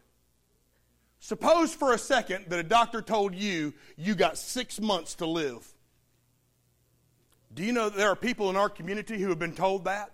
Suppose 1.18 1.75
for 1.75 1.92
a 1.92 1.99
second 1.99 2.46
that 2.49 2.58
a 2.58 2.62
doctor 2.62 3.00
told 3.00 3.35
you 3.35 3.73
you 3.96 4.14
got 4.14 4.37
six 4.37 4.80
months 4.80 5.14
to 5.16 5.26
live. 5.26 5.66
Do 7.54 7.64
you 7.64 7.73
know 7.73 7.88
there 7.88 8.11
are 8.11 8.16
people 8.16 8.50
in 8.50 8.56
our 8.56 8.68
community 8.68 9.18
who 9.18 9.30
have 9.30 9.38
been 9.38 9.54
told 9.54 9.87
that? 9.87 10.11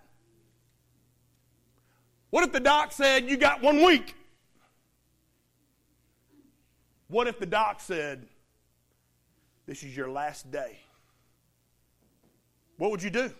What 2.30 2.44
if 2.44 2.52
the 2.52 2.60
doc 2.60 2.92
said 2.92 3.28
you 3.28 3.36
got 3.36 3.60
one 3.60 3.82
week? 3.82 4.14
What 7.08 7.26
if 7.26 7.38
the 7.38 7.46
doc 7.46 7.80
said 7.80 8.26
this 9.66 9.82
is 9.82 9.96
your 9.96 10.10
last 10.10 10.50
day? 10.50 10.78
What 12.78 12.90
would 12.90 13.02
you 13.02 13.10
do? 13.10 13.30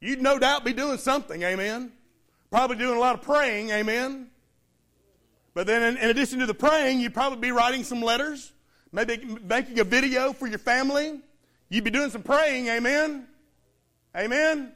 You'd 0.00 0.20
no 0.20 0.38
doubt 0.38 0.64
be 0.64 0.72
doing 0.72 0.98
something, 0.98 1.42
amen. 1.42 1.92
Probably 2.50 2.76
doing 2.76 2.96
a 2.96 3.00
lot 3.00 3.14
of 3.14 3.22
praying, 3.22 3.70
amen. 3.70 4.28
But 5.54 5.66
then, 5.66 5.82
in, 5.82 5.96
in 5.96 6.10
addition 6.10 6.38
to 6.40 6.46
the 6.46 6.54
praying, 6.54 7.00
you'd 7.00 7.14
probably 7.14 7.38
be 7.38 7.50
writing 7.50 7.82
some 7.82 8.02
letters, 8.02 8.52
maybe 8.92 9.38
making 9.42 9.78
a 9.80 9.84
video 9.84 10.32
for 10.32 10.46
your 10.46 10.58
family. 10.58 11.20
You'd 11.70 11.84
be 11.84 11.90
doing 11.90 12.10
some 12.10 12.22
praying, 12.22 12.68
amen. 12.68 13.26
Amen. 14.14 14.72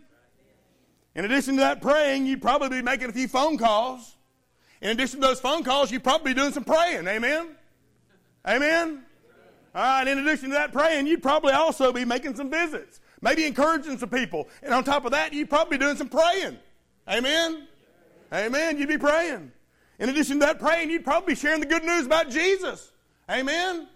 In 1.15 1.25
addition 1.25 1.57
to 1.57 1.61
that 1.61 1.83
praying, 1.83 2.27
you'd 2.27 2.43
probably 2.43 2.69
be 2.69 2.83
making 2.83 3.09
a 3.09 3.13
few 3.13 3.29
phone 3.29 3.59
calls. 3.59 4.17
In 4.81 4.91
addition 4.91 5.21
to 5.21 5.27
those 5.27 5.41
phone 5.41 5.65
calls, 5.65 5.91
you'd 5.91 6.05
probably 6.05 6.33
be 6.33 6.41
doing 6.41 6.53
some 6.53 6.65
praying. 6.65 7.07
Amen? 7.07 7.49
Amen? 8.47 9.05
All 9.75 9.83
right, 9.83 10.09
in 10.09 10.19
addition 10.19 10.49
to 10.49 10.55
that 10.55 10.73
praying, 10.73 11.07
you'd 11.07 11.23
probably 11.23 11.53
also 11.53 11.93
be 11.93 12.05
making 12.05 12.35
some 12.35 12.51
visits, 12.51 13.01
maybe 13.21 13.45
encouraging 13.47 13.99
some 13.99 14.09
people. 14.09 14.49
And 14.63 14.75
on 14.75 14.83
top 14.83 15.05
of 15.05 15.13
that, 15.13 15.33
you'd 15.33 15.49
probably 15.49 15.79
be 15.79 15.85
doing 15.85 15.97
some 15.97 16.09
praying. 16.09 16.59
Amen? 17.09 17.69
Amen. 18.33 18.79
You'd 18.79 18.89
be 18.89 18.99
praying. 18.99 19.53
In 20.01 20.09
addition 20.09 20.41
to 20.41 20.47
that 20.47 20.59
praying, 20.59 20.91
you'd 20.91 21.05
probably 21.05 21.35
be 21.35 21.41
sharing 21.41 21.61
the 21.61 21.67
good 21.67 21.85
news 21.85 22.07
about 22.07 22.31
Jesus. 22.31 22.91
Amen? 23.31 23.87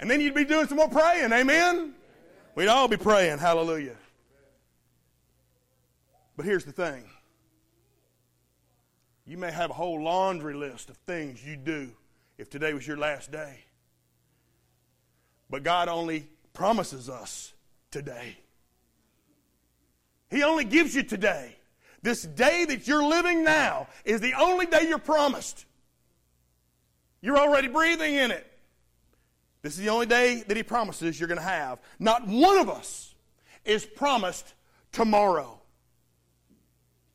And 0.00 0.10
then 0.10 0.20
you'd 0.20 0.34
be 0.34 0.44
doing 0.44 0.66
some 0.68 0.76
more 0.78 0.88
praying. 0.88 1.32
Amen? 1.32 1.94
We'd 2.54 2.68
all 2.68 2.88
be 2.88 2.96
praying. 2.96 3.38
Hallelujah. 3.38 3.96
But 6.36 6.46
here's 6.46 6.64
the 6.64 6.72
thing 6.72 7.04
you 9.26 9.36
may 9.36 9.52
have 9.52 9.70
a 9.70 9.74
whole 9.74 10.02
laundry 10.02 10.54
list 10.54 10.88
of 10.88 10.96
things 10.98 11.44
you 11.44 11.56
do 11.56 11.90
if 12.38 12.48
today 12.48 12.72
was 12.72 12.86
your 12.86 12.96
last 12.96 13.30
day. 13.30 13.64
But 15.50 15.62
God 15.62 15.88
only 15.88 16.28
promises 16.52 17.08
us 17.08 17.52
today. 17.90 18.36
He 20.30 20.42
only 20.42 20.64
gives 20.64 20.94
you 20.94 21.02
today. 21.02 21.56
This 22.02 22.22
day 22.22 22.64
that 22.66 22.86
you're 22.86 23.04
living 23.04 23.44
now 23.44 23.88
is 24.04 24.20
the 24.20 24.34
only 24.34 24.66
day 24.66 24.86
you're 24.88 24.98
promised. 24.98 25.64
You're 27.20 27.38
already 27.38 27.68
breathing 27.68 28.14
in 28.14 28.30
it. 28.30 28.46
This 29.62 29.72
is 29.72 29.80
the 29.80 29.88
only 29.88 30.06
day 30.06 30.44
that 30.46 30.56
He 30.56 30.62
promises 30.62 31.18
you're 31.18 31.28
going 31.28 31.40
to 31.40 31.44
have. 31.44 31.80
Not 31.98 32.26
one 32.26 32.58
of 32.58 32.68
us 32.70 33.14
is 33.64 33.84
promised 33.84 34.54
tomorrow. 34.92 35.60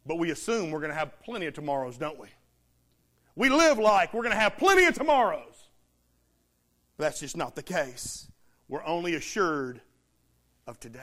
But 0.05 0.17
we 0.17 0.31
assume 0.31 0.71
we're 0.71 0.79
going 0.79 0.91
to 0.91 0.97
have 0.97 1.21
plenty 1.21 1.45
of 1.45 1.53
tomorrows, 1.53 1.97
don't 1.97 2.19
we? 2.19 2.27
We 3.35 3.49
live 3.49 3.79
like 3.79 4.13
we're 4.13 4.23
going 4.23 4.35
to 4.35 4.39
have 4.39 4.57
plenty 4.57 4.85
of 4.85 4.93
tomorrows. 4.93 5.52
That's 7.03 7.19
just 7.19 7.35
not 7.35 7.53
the 7.53 7.63
case. 7.63 8.29
We're 8.69 8.85
only 8.85 9.15
assured 9.15 9.81
of 10.65 10.79
today. 10.79 11.01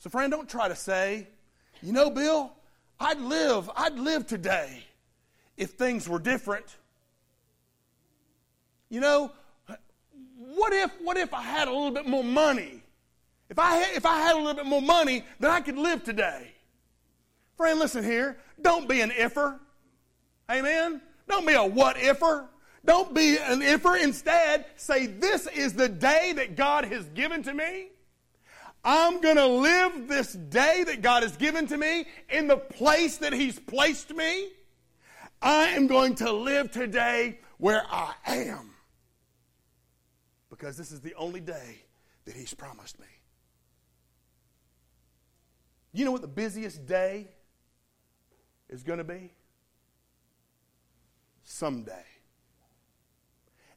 So, 0.00 0.10
friend, 0.10 0.32
don't 0.32 0.48
try 0.48 0.66
to 0.66 0.74
say, 0.74 1.28
you 1.80 1.92
know, 1.92 2.10
Bill, 2.10 2.52
I'd 2.98 3.20
live, 3.20 3.70
I'd 3.76 3.94
live 3.94 4.26
today 4.26 4.82
if 5.56 5.70
things 5.74 6.08
were 6.08 6.18
different. 6.18 6.66
You 8.90 8.98
know, 8.98 9.30
what 10.36 10.72
if, 10.72 10.90
what 11.00 11.16
if 11.16 11.32
I 11.32 11.42
had 11.42 11.68
a 11.68 11.70
little 11.70 11.92
bit 11.92 12.06
more 12.06 12.24
money? 12.24 12.82
If 13.50 13.60
I, 13.60 13.76
had, 13.76 13.96
if 13.96 14.04
I 14.04 14.18
had 14.18 14.34
a 14.34 14.38
little 14.38 14.54
bit 14.54 14.66
more 14.66 14.82
money, 14.82 15.24
then 15.38 15.52
I 15.52 15.60
could 15.60 15.78
live 15.78 16.02
today. 16.02 16.50
Friend, 17.56 17.78
listen 17.78 18.02
here. 18.02 18.36
Don't 18.60 18.88
be 18.88 19.00
an 19.00 19.10
ifer. 19.10 19.60
Amen? 20.50 21.00
Don't 21.28 21.46
be 21.46 21.54
a 21.54 21.64
what 21.64 21.94
ifer. 21.94 22.48
Don't 22.84 23.14
be 23.14 23.36
an 23.38 23.60
ifer. 23.60 24.02
Instead, 24.02 24.66
say, 24.76 25.06
This 25.06 25.46
is 25.46 25.74
the 25.74 25.88
day 25.88 26.32
that 26.36 26.56
God 26.56 26.84
has 26.86 27.08
given 27.10 27.42
to 27.44 27.54
me. 27.54 27.88
I'm 28.84 29.20
going 29.20 29.36
to 29.36 29.46
live 29.46 30.08
this 30.08 30.32
day 30.32 30.82
that 30.84 31.02
God 31.02 31.22
has 31.22 31.36
given 31.36 31.68
to 31.68 31.76
me 31.76 32.06
in 32.28 32.48
the 32.48 32.56
place 32.56 33.18
that 33.18 33.32
He's 33.32 33.58
placed 33.58 34.14
me. 34.14 34.48
I 35.40 35.68
am 35.68 35.86
going 35.86 36.16
to 36.16 36.32
live 36.32 36.72
today 36.72 37.38
where 37.58 37.84
I 37.90 38.14
am 38.26 38.74
because 40.50 40.76
this 40.76 40.90
is 40.90 41.00
the 41.00 41.14
only 41.14 41.40
day 41.40 41.82
that 42.24 42.34
He's 42.34 42.54
promised 42.54 42.98
me. 42.98 43.06
You 45.92 46.04
know 46.04 46.12
what 46.12 46.22
the 46.22 46.28
busiest 46.28 46.86
day 46.86 47.28
is 48.68 48.82
going 48.82 48.98
to 48.98 49.04
be? 49.04 49.32
Someday. 51.44 52.04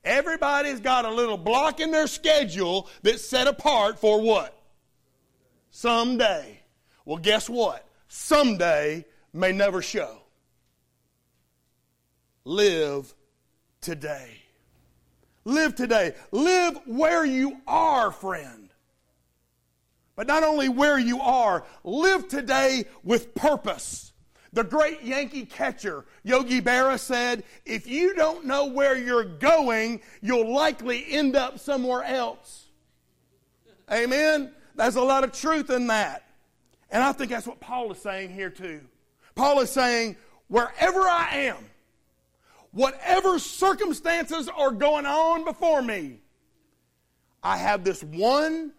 Everybody's 0.05 0.79
got 0.79 1.03
a 1.03 1.11
little 1.11 1.37
block 1.37 1.79
in 1.79 1.89
their 1.91 2.07
schedule 2.07 2.87
that's 3.01 3.27
set 3.27 3.47
apart 3.47 3.99
for 3.99 4.21
what? 4.21 4.55
Someday. 5.71 6.61
Well, 7.03 7.17
guess 7.17 7.49
what? 7.49 7.85
Someday 8.07 9.05
may 9.33 9.51
never 9.51 9.81
show. 9.81 10.21
Live 12.45 13.13
today. 13.81 14.41
Live 15.43 15.75
today. 15.75 16.13
Live 16.31 16.79
where 16.85 17.25
you 17.25 17.57
are, 17.67 18.11
friend. 18.11 18.69
But 20.15 20.27
not 20.27 20.43
only 20.43 20.69
where 20.69 20.97
you 20.97 21.19
are, 21.19 21.65
live 21.83 22.27
today 22.27 22.85
with 23.03 23.35
purpose. 23.35 24.13
The 24.55 24.63
great 24.63 25.03
Yankee 25.03 25.45
catcher, 25.45 26.05
Yogi 26.23 26.61
Berra, 26.61 26.97
said, 26.97 27.43
If 27.65 27.87
you 27.87 28.15
don't 28.15 28.45
know 28.45 28.67
where 28.67 28.97
you're 28.97 29.25
going, 29.25 29.99
you'll 30.21 30.51
likely 30.51 31.05
end 31.09 31.35
up 31.35 31.59
somewhere 31.59 32.03
else. 32.03 32.69
Amen? 33.91 34.53
There's 34.75 34.95
a 34.95 35.01
lot 35.01 35.25
of 35.25 35.33
truth 35.33 35.69
in 35.69 35.87
that. 35.87 36.23
And 36.89 37.03
I 37.03 37.11
think 37.11 37.31
that's 37.31 37.45
what 37.45 37.59
Paul 37.59 37.91
is 37.91 37.97
saying 37.97 38.29
here, 38.29 38.49
too. 38.49 38.79
Paul 39.35 39.59
is 39.59 39.69
saying, 39.71 40.15
Wherever 40.47 41.01
I 41.01 41.31
am, 41.33 41.57
whatever 42.71 43.39
circumstances 43.39 44.47
are 44.47 44.71
going 44.71 45.05
on 45.05 45.43
before 45.43 45.81
me, 45.81 46.21
I 47.43 47.57
have 47.57 47.83
this 47.83 48.01
one 48.01 48.71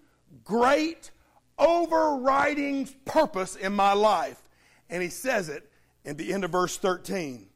great 0.43 1.11
overriding 1.59 2.89
purpose 3.05 3.57
in 3.57 3.75
my 3.75 3.93
life. 3.93 4.43
And 4.89 5.03
he 5.03 5.09
says 5.09 5.49
it 5.49 5.71
in 6.05 6.17
the 6.17 6.33
end 6.33 6.45
of 6.45 6.53
verse 6.53 6.77
13. 6.77 7.49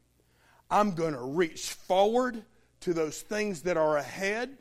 I'm 0.70 0.94
going 0.94 1.14
to 1.14 1.22
reach 1.22 1.70
forward 1.70 2.42
to 2.80 2.94
those 2.94 3.20
things 3.22 3.62
that 3.62 3.76
are 3.76 3.96
ahead. 3.96 4.56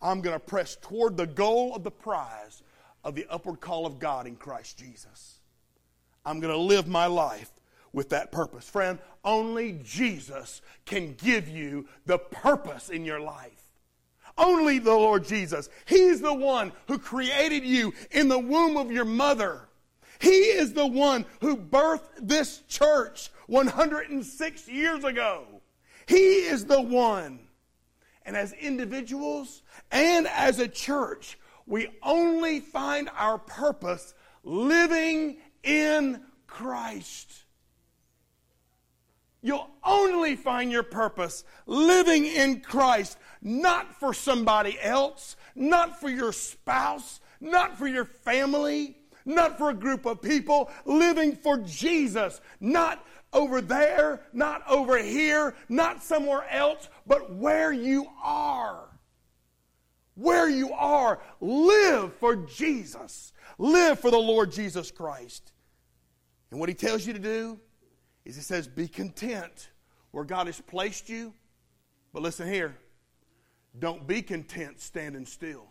I'm 0.00 0.20
going 0.20 0.34
to 0.38 0.44
press 0.44 0.76
toward 0.80 1.16
the 1.16 1.26
goal 1.26 1.74
of 1.74 1.82
the 1.82 1.90
prize 1.90 2.62
of 3.02 3.14
the 3.14 3.26
upward 3.30 3.60
call 3.60 3.86
of 3.86 3.98
God 3.98 4.26
in 4.26 4.36
Christ 4.36 4.78
Jesus. 4.78 5.40
I'm 6.24 6.40
going 6.40 6.52
to 6.52 6.60
live 6.60 6.86
my 6.86 7.06
life 7.06 7.50
with 7.92 8.10
that 8.10 8.32
purpose. 8.32 8.68
Friend, 8.68 8.98
only 9.24 9.80
Jesus 9.82 10.60
can 10.84 11.14
give 11.14 11.48
you 11.48 11.88
the 12.04 12.18
purpose 12.18 12.88
in 12.88 13.04
your 13.04 13.20
life. 13.20 13.66
Only 14.36 14.78
the 14.78 14.94
Lord 14.94 15.24
Jesus. 15.24 15.70
He's 15.86 16.20
the 16.20 16.34
one 16.34 16.72
who 16.88 16.98
created 16.98 17.64
you 17.64 17.94
in 18.10 18.28
the 18.28 18.38
womb 18.38 18.76
of 18.76 18.92
your 18.92 19.06
mother. 19.06 19.65
He 20.18 20.28
is 20.28 20.72
the 20.72 20.86
one 20.86 21.24
who 21.40 21.56
birthed 21.56 22.08
this 22.20 22.62
church 22.68 23.30
106 23.46 24.68
years 24.68 25.04
ago. 25.04 25.46
He 26.06 26.38
is 26.46 26.66
the 26.66 26.80
one. 26.80 27.40
And 28.24 28.36
as 28.36 28.52
individuals 28.54 29.62
and 29.90 30.26
as 30.26 30.58
a 30.58 30.68
church, 30.68 31.38
we 31.66 31.88
only 32.02 32.60
find 32.60 33.08
our 33.16 33.38
purpose 33.38 34.14
living 34.42 35.38
in 35.62 36.22
Christ. 36.46 37.44
You'll 39.42 39.70
only 39.84 40.34
find 40.34 40.72
your 40.72 40.82
purpose 40.82 41.44
living 41.66 42.24
in 42.24 42.60
Christ, 42.60 43.16
not 43.42 43.94
for 44.00 44.12
somebody 44.12 44.76
else, 44.80 45.36
not 45.54 46.00
for 46.00 46.08
your 46.08 46.32
spouse, 46.32 47.20
not 47.40 47.78
for 47.78 47.86
your 47.86 48.04
family, 48.04 48.96
not 49.26 49.58
for 49.58 49.68
a 49.70 49.74
group 49.74 50.06
of 50.06 50.22
people, 50.22 50.70
living 50.86 51.36
for 51.36 51.58
Jesus, 51.58 52.40
not 52.60 53.04
over 53.32 53.60
there, 53.60 54.22
not 54.32 54.62
over 54.68 54.96
here, 54.96 55.54
not 55.68 56.02
somewhere 56.02 56.48
else, 56.48 56.88
but 57.06 57.34
where 57.34 57.72
you 57.72 58.06
are. 58.22 58.88
Where 60.14 60.48
you 60.48 60.72
are, 60.72 61.20
live 61.40 62.14
for 62.14 62.36
Jesus. 62.36 63.34
Live 63.58 64.00
for 64.00 64.10
the 64.10 64.18
Lord 64.18 64.50
Jesus 64.52 64.90
Christ. 64.90 65.52
And 66.50 66.58
what 66.58 66.70
he 66.70 66.74
tells 66.74 67.06
you 67.06 67.12
to 67.12 67.18
do 67.18 67.58
is 68.24 68.36
he 68.36 68.42
says, 68.42 68.66
be 68.66 68.88
content 68.88 69.70
where 70.12 70.24
God 70.24 70.46
has 70.46 70.60
placed 70.60 71.08
you. 71.08 71.34
But 72.14 72.22
listen 72.22 72.50
here, 72.50 72.76
don't 73.78 74.06
be 74.06 74.22
content 74.22 74.80
standing 74.80 75.26
still. 75.26 75.68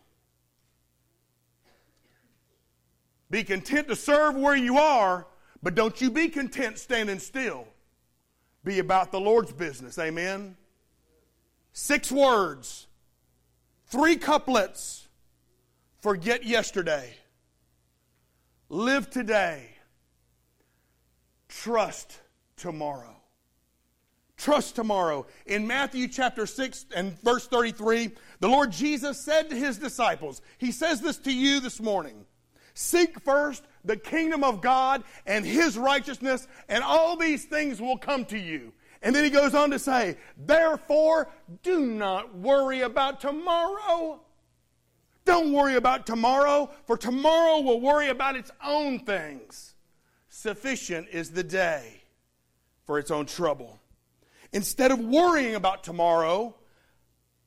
Be 3.30 3.44
content 3.44 3.88
to 3.88 3.96
serve 3.96 4.36
where 4.36 4.56
you 4.56 4.78
are, 4.78 5.28
but 5.64 5.76
don't 5.76 6.00
you 6.00 6.12
be 6.12 6.30
content 6.30 6.78
standing 6.78 7.20
still. 7.20 7.68
Be 8.64 8.80
about 8.80 9.12
the 9.12 9.20
Lord's 9.20 9.52
business. 9.52 9.98
Amen. 9.98 10.56
Six 11.74 12.12
words, 12.12 12.88
three 13.88 14.16
couplets. 14.16 15.08
Forget 16.02 16.46
yesterday. 16.46 17.16
Live 18.70 19.10
today. 19.10 19.70
Trust 21.50 22.20
tomorrow. 22.58 23.16
Trust 24.38 24.76
tomorrow. 24.76 25.26
In 25.48 25.66
Matthew 25.66 26.08
chapter 26.08 26.46
6 26.46 26.86
and 26.96 27.20
verse 27.22 27.48
33, 27.48 28.12
the 28.40 28.48
Lord 28.48 28.72
Jesus 28.72 29.20
said 29.20 29.50
to 29.50 29.56
his 29.56 29.78
disciples, 29.78 30.42
He 30.58 30.72
says 30.72 31.02
this 31.02 31.18
to 31.18 31.34
you 31.34 31.60
this 31.60 31.82
morning 31.82 32.26
Seek 32.76 33.22
first 33.22 33.64
the 33.86 33.96
kingdom 33.96 34.44
of 34.44 34.62
God 34.62 35.04
and 35.26 35.46
his 35.46 35.78
righteousness, 35.78 36.48
and 36.68 36.84
all 36.84 37.16
these 37.16 37.46
things 37.46 37.82
will 37.82 37.98
come 37.98 38.26
to 38.26 38.38
you. 38.38 38.74
And 39.02 39.16
then 39.16 39.24
he 39.24 39.30
goes 39.30 39.56
on 39.56 39.72
to 39.72 39.80
say, 39.80 40.18
Therefore, 40.38 41.30
do 41.64 41.80
not 41.80 42.36
worry 42.36 42.82
about 42.82 43.22
tomorrow. 43.22 44.20
Don't 45.24 45.54
worry 45.54 45.76
about 45.76 46.06
tomorrow, 46.06 46.70
for 46.86 46.98
tomorrow 46.98 47.62
will 47.62 47.80
worry 47.80 48.10
about 48.10 48.36
its 48.36 48.52
own 48.64 49.00
things. 49.00 49.74
Sufficient 50.28 51.08
is 51.12 51.32
the 51.32 51.44
day 51.44 52.04
for 52.86 53.00
its 53.00 53.10
own 53.10 53.26
trouble. 53.26 53.80
Instead 54.52 54.92
of 54.92 55.00
worrying 55.00 55.56
about 55.56 55.84
tomorrow, 55.84 56.56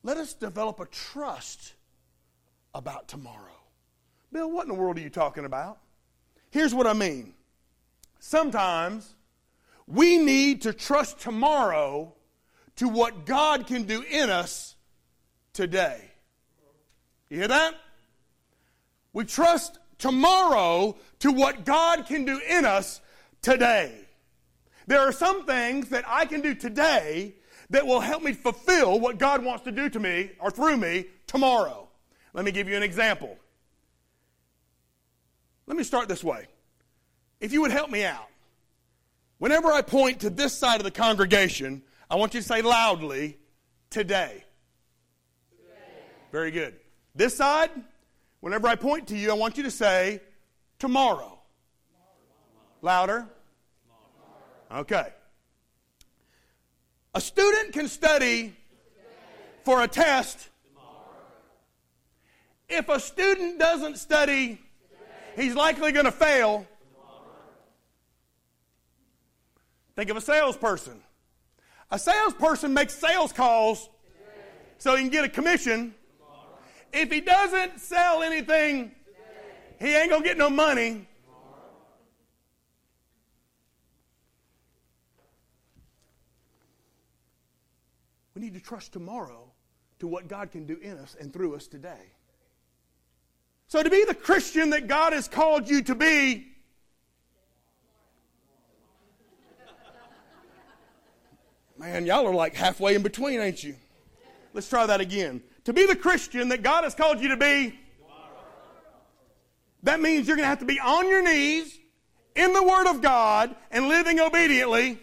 let 0.01 0.17
us 0.17 0.33
develop 0.33 0.79
a 0.79 0.85
trust 0.87 1.73
about 2.73 3.07
tomorrow. 3.07 3.48
Bill, 4.31 4.49
what 4.49 4.63
in 4.63 4.69
the 4.69 4.79
world 4.79 4.97
are 4.97 5.01
you 5.01 5.09
talking 5.09 5.45
about? 5.45 5.79
Here's 6.51 6.73
what 6.73 6.87
I 6.87 6.93
mean. 6.93 7.33
Sometimes 8.19 9.15
we 9.87 10.17
need 10.17 10.63
to 10.63 10.73
trust 10.73 11.19
tomorrow 11.19 12.13
to 12.75 12.87
what 12.87 13.25
God 13.25 13.67
can 13.67 13.83
do 13.83 14.01
in 14.01 14.29
us 14.29 14.75
today. 15.53 16.11
You 17.29 17.37
hear 17.39 17.47
that? 17.47 17.75
We 19.13 19.25
trust 19.25 19.79
tomorrow 19.97 20.95
to 21.19 21.31
what 21.31 21.65
God 21.65 22.05
can 22.05 22.25
do 22.25 22.39
in 22.47 22.65
us 22.65 23.01
today. 23.41 23.93
There 24.87 24.99
are 24.99 25.11
some 25.11 25.45
things 25.45 25.89
that 25.89 26.03
I 26.07 26.25
can 26.25 26.41
do 26.41 26.55
today 26.55 27.35
that 27.69 27.85
will 27.85 27.99
help 27.99 28.23
me 28.23 28.33
fulfill 28.33 28.99
what 28.99 29.19
God 29.19 29.43
wants 29.43 29.63
to 29.65 29.71
do 29.71 29.89
to 29.89 29.99
me 29.99 30.31
or 30.39 30.49
through 30.49 30.77
me 30.77 31.05
tomorrow. 31.27 31.87
Let 32.33 32.45
me 32.45 32.51
give 32.51 32.67
you 32.67 32.75
an 32.75 32.83
example. 32.83 33.37
Let 35.69 35.77
me 35.77 35.83
start 35.83 36.09
this 36.09 36.23
way. 36.23 36.47
If 37.39 37.53
you 37.53 37.61
would 37.61 37.71
help 37.71 37.91
me 37.91 38.03
out, 38.03 38.27
whenever 39.37 39.71
I 39.71 39.83
point 39.83 40.21
to 40.21 40.31
this 40.31 40.51
side 40.51 40.79
of 40.79 40.83
the 40.83 40.91
congregation, 40.91 41.83
I 42.09 42.15
want 42.15 42.33
you 42.33 42.41
to 42.41 42.45
say 42.45 42.63
loudly, 42.63 43.37
today. 43.91 44.43
Very 46.31 46.49
good. 46.49 46.75
This 47.13 47.37
side, 47.37 47.69
whenever 48.39 48.67
I 48.67 48.75
point 48.75 49.07
to 49.09 49.17
you, 49.17 49.29
I 49.29 49.35
want 49.35 49.57
you 49.57 49.63
to 49.63 49.71
say 49.71 50.21
tomorrow. 50.79 51.39
Louder. 52.81 53.27
Okay. 54.71 55.07
A 57.13 57.21
student 57.21 57.73
can 57.73 57.87
study 57.87 58.55
for 59.63 59.83
a 59.83 59.87
test. 59.87 60.49
If 62.67 62.89
a 62.89 62.99
student 62.99 63.59
doesn't 63.59 63.97
study 63.97 64.59
he's 65.39 65.55
likely 65.55 65.91
going 65.91 66.05
to 66.05 66.11
fail. 66.11 66.67
Think 69.95 70.09
of 70.09 70.17
a 70.17 70.21
salesperson. 70.21 71.01
A 71.91 71.99
salesperson 71.99 72.73
makes 72.73 72.93
sales 72.93 73.33
calls 73.33 73.89
so 74.77 74.95
he 74.95 75.01
can 75.01 75.11
get 75.11 75.25
a 75.25 75.29
commission. 75.29 75.93
If 76.93 77.11
he 77.11 77.21
doesn't 77.21 77.79
sell 77.79 78.21
anything, 78.21 78.91
he 79.79 79.95
ain't 79.95 80.09
going 80.09 80.23
to 80.23 80.27
get 80.27 80.37
no 80.37 80.49
money. 80.49 81.07
We 88.35 88.41
need 88.41 88.53
to 88.53 88.61
trust 88.61 88.93
tomorrow 88.93 89.51
to 89.99 90.07
what 90.07 90.27
God 90.27 90.51
can 90.51 90.65
do 90.65 90.77
in 90.77 90.97
us 90.97 91.15
and 91.19 91.33
through 91.33 91.55
us 91.55 91.67
today. 91.67 92.13
So, 93.69 93.83
to 93.83 93.89
be 93.89 94.03
the 94.03 94.15
Christian 94.15 94.71
that 94.71 94.87
God 94.87 95.13
has 95.13 95.27
called 95.27 95.69
you 95.69 95.83
to 95.83 95.93
be, 95.93 96.47
man, 101.77 102.07
y'all 102.07 102.25
are 102.25 102.33
like 102.33 102.55
halfway 102.55 102.95
in 102.95 103.03
between, 103.03 103.39
ain't 103.39 103.63
you? 103.63 103.75
Let's 104.55 104.67
try 104.67 104.87
that 104.87 105.01
again. 105.01 105.43
To 105.65 105.73
be 105.73 105.85
the 105.85 105.95
Christian 105.95 106.49
that 106.49 106.63
God 106.63 106.83
has 106.83 106.95
called 106.95 107.19
you 107.19 107.29
to 107.29 107.37
be, 107.37 107.79
that 109.83 110.01
means 110.01 110.27
you're 110.27 110.35
going 110.35 110.45
to 110.45 110.49
have 110.49 110.59
to 110.59 110.65
be 110.65 110.79
on 110.79 111.07
your 111.07 111.21
knees 111.21 111.77
in 112.35 112.53
the 112.53 112.63
Word 112.63 112.89
of 112.89 113.03
God 113.03 113.55
and 113.69 113.87
living 113.87 114.19
obediently. 114.19 114.97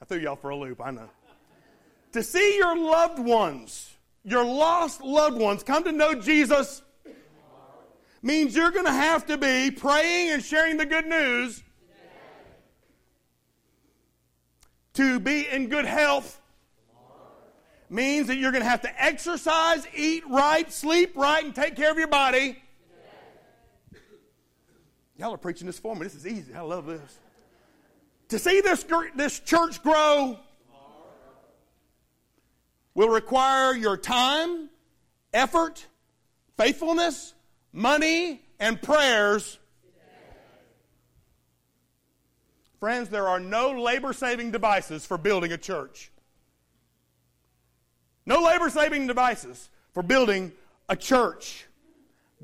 I 0.00 0.06
threw 0.06 0.20
y'all 0.20 0.36
for 0.36 0.48
a 0.48 0.56
loop, 0.56 0.80
I 0.82 0.90
know. 0.90 1.10
To 2.12 2.22
see 2.22 2.56
your 2.56 2.78
loved 2.78 3.18
ones 3.18 3.94
your 4.24 4.44
lost 4.44 5.02
loved 5.02 5.38
ones 5.38 5.62
come 5.62 5.84
to 5.84 5.92
know 5.92 6.14
Jesus 6.14 6.82
means 8.22 8.54
you're 8.54 8.70
going 8.70 8.84
to 8.84 8.92
have 8.92 9.26
to 9.26 9.38
be 9.38 9.70
praying 9.70 10.30
and 10.30 10.42
sharing 10.42 10.76
the 10.76 10.86
good 10.86 11.06
news 11.06 11.62
to 14.94 15.20
be 15.20 15.46
in 15.48 15.68
good 15.68 15.84
health 15.84 16.40
means 17.90 18.26
that 18.26 18.36
you're 18.36 18.50
going 18.50 18.62
to 18.62 18.68
have 18.68 18.82
to 18.82 19.02
exercise, 19.02 19.86
eat 19.94 20.24
right, 20.28 20.70
sleep 20.72 21.16
right, 21.16 21.44
and 21.44 21.54
take 21.54 21.76
care 21.76 21.90
of 21.90 21.98
your 21.98 22.08
body. 22.08 22.60
Y'all 25.16 25.32
are 25.32 25.38
preaching 25.38 25.66
this 25.66 25.78
for 25.78 25.96
me. 25.96 26.02
This 26.02 26.14
is 26.14 26.26
easy. 26.26 26.54
I 26.54 26.60
love 26.60 26.86
this. 26.86 27.18
To 28.28 28.38
see 28.38 28.60
this, 28.60 28.84
this 29.16 29.40
church 29.40 29.82
grow 29.82 30.38
will 32.98 33.10
require 33.10 33.76
your 33.76 33.96
time, 33.96 34.68
effort, 35.32 35.86
faithfulness, 36.56 37.32
money, 37.72 38.42
and 38.58 38.82
prayers. 38.82 39.60
Friends, 42.80 43.08
there 43.08 43.28
are 43.28 43.38
no 43.38 43.70
labor 43.70 44.12
saving 44.12 44.50
devices 44.50 45.06
for 45.06 45.16
building 45.16 45.52
a 45.52 45.56
church. 45.56 46.10
No 48.26 48.42
labor 48.42 48.68
saving 48.68 49.06
devices 49.06 49.70
for 49.94 50.02
building 50.02 50.50
a 50.88 50.96
church. 50.96 51.66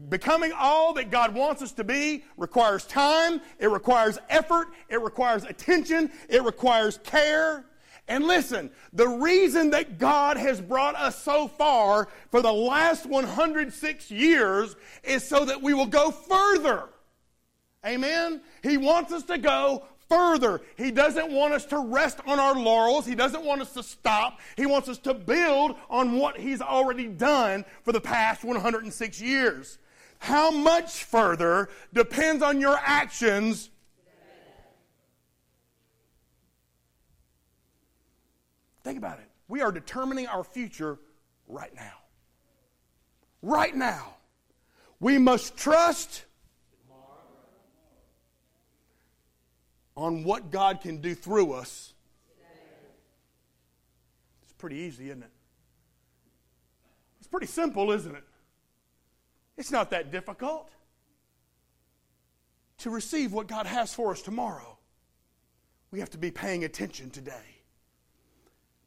Becoming 0.08 0.52
all 0.56 0.92
that 0.92 1.10
God 1.10 1.34
wants 1.34 1.62
us 1.62 1.72
to 1.72 1.82
be 1.82 2.22
requires 2.36 2.84
time, 2.84 3.40
it 3.58 3.70
requires 3.70 4.20
effort, 4.30 4.68
it 4.88 5.00
requires 5.00 5.42
attention, 5.42 6.12
it 6.28 6.44
requires 6.44 7.00
care. 7.02 7.64
And 8.06 8.24
listen, 8.24 8.70
the 8.92 9.08
reason 9.08 9.70
that 9.70 9.98
God 9.98 10.36
has 10.36 10.60
brought 10.60 10.94
us 10.94 11.22
so 11.22 11.48
far 11.48 12.08
for 12.30 12.42
the 12.42 12.52
last 12.52 13.06
106 13.06 14.10
years 14.10 14.76
is 15.02 15.26
so 15.26 15.44
that 15.46 15.62
we 15.62 15.72
will 15.72 15.86
go 15.86 16.10
further. 16.10 16.88
Amen? 17.84 18.42
He 18.62 18.76
wants 18.76 19.12
us 19.12 19.22
to 19.24 19.38
go 19.38 19.84
further. 20.08 20.60
He 20.76 20.90
doesn't 20.90 21.32
want 21.32 21.54
us 21.54 21.64
to 21.66 21.78
rest 21.78 22.20
on 22.26 22.38
our 22.38 22.54
laurels. 22.54 23.06
He 23.06 23.14
doesn't 23.14 23.44
want 23.44 23.62
us 23.62 23.72
to 23.72 23.82
stop. 23.82 24.40
He 24.56 24.66
wants 24.66 24.88
us 24.88 24.98
to 24.98 25.14
build 25.14 25.76
on 25.88 26.18
what 26.18 26.38
He's 26.38 26.60
already 26.60 27.06
done 27.08 27.64
for 27.82 27.92
the 27.92 28.00
past 28.00 28.44
106 28.44 29.20
years. 29.20 29.78
How 30.18 30.50
much 30.50 31.04
further 31.04 31.68
depends 31.92 32.42
on 32.42 32.60
your 32.60 32.78
actions. 32.82 33.70
Think 38.84 38.98
about 38.98 39.18
it. 39.18 39.28
We 39.48 39.62
are 39.62 39.72
determining 39.72 40.26
our 40.26 40.44
future 40.44 40.98
right 41.48 41.74
now. 41.74 41.94
Right 43.42 43.74
now. 43.74 44.14
We 45.00 45.18
must 45.18 45.56
trust 45.56 46.24
on 49.96 50.24
what 50.24 50.50
God 50.50 50.80
can 50.80 50.98
do 50.98 51.14
through 51.14 51.52
us. 51.52 51.94
It's 54.42 54.52
pretty 54.52 54.76
easy, 54.76 55.10
isn't 55.10 55.22
it? 55.22 55.30
It's 57.18 57.28
pretty 57.28 57.46
simple, 57.46 57.90
isn't 57.90 58.14
it? 58.14 58.24
It's 59.56 59.70
not 59.70 59.90
that 59.90 60.10
difficult 60.10 60.70
to 62.78 62.90
receive 62.90 63.32
what 63.32 63.46
God 63.46 63.66
has 63.66 63.94
for 63.94 64.10
us 64.10 64.20
tomorrow. 64.20 64.76
We 65.90 66.00
have 66.00 66.10
to 66.10 66.18
be 66.18 66.30
paying 66.30 66.64
attention 66.64 67.10
today. 67.10 67.53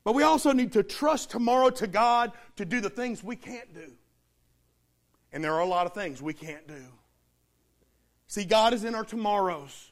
But 0.08 0.16
we 0.16 0.24
also 0.24 0.54
need 0.54 0.72
to 0.72 0.84
trust 0.84 1.32
tomorrow 1.32 1.70
to 1.70 1.86
God 1.86 2.32
to 2.56 2.64
do 2.64 2.80
the 2.80 2.90
things 2.90 3.22
we 3.22 3.36
can't 3.36 3.74
do. 3.74 3.92
And 5.34 5.44
there 5.44 5.54
are 5.54 5.60
a 5.60 5.66
lot 5.66 5.86
of 5.86 5.94
things 5.94 6.22
we 6.22 6.34
can't 6.34 6.66
do. 6.66 6.82
See, 8.28 8.46
God 8.46 8.74
is 8.74 8.86
in 8.86 8.96
our 8.96 9.04
tomorrows. 9.04 9.92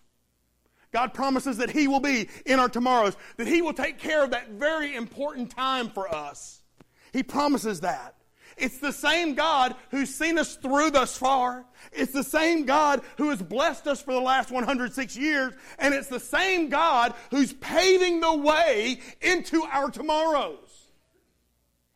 God 0.93 1.13
promises 1.13 1.57
that 1.57 1.69
He 1.69 1.89
will 1.89 1.99
be 1.99 2.29
in 2.45 2.61
our 2.61 2.69
tomorrows, 2.69 3.17
that 3.35 3.47
He 3.47 3.61
will 3.61 3.73
take 3.73 3.99
care 3.99 4.23
of 4.23 4.31
that 4.31 4.51
very 4.51 4.95
important 4.95 5.49
time 5.49 5.89
for 5.89 6.07
us. 6.07 6.63
He 7.11 7.21
promises 7.21 7.81
that. 7.81 8.15
It's 8.57 8.77
the 8.77 8.93
same 8.93 9.35
God 9.35 9.75
who's 9.91 10.13
seen 10.13 10.37
us 10.37 10.55
through 10.55 10.91
thus 10.91 11.17
far. 11.17 11.65
It's 11.91 12.13
the 12.13 12.23
same 12.23 12.65
God 12.65 13.01
who 13.17 13.29
has 13.29 13.41
blessed 13.41 13.85
us 13.87 14.01
for 14.01 14.13
the 14.13 14.21
last 14.21 14.49
106 14.49 15.17
years. 15.17 15.53
And 15.77 15.93
it's 15.93 16.07
the 16.07 16.19
same 16.19 16.69
God 16.69 17.13
who's 17.31 17.53
paving 17.53 18.21
the 18.21 18.33
way 18.33 18.99
into 19.21 19.63
our 19.63 19.91
tomorrows. 19.91 20.89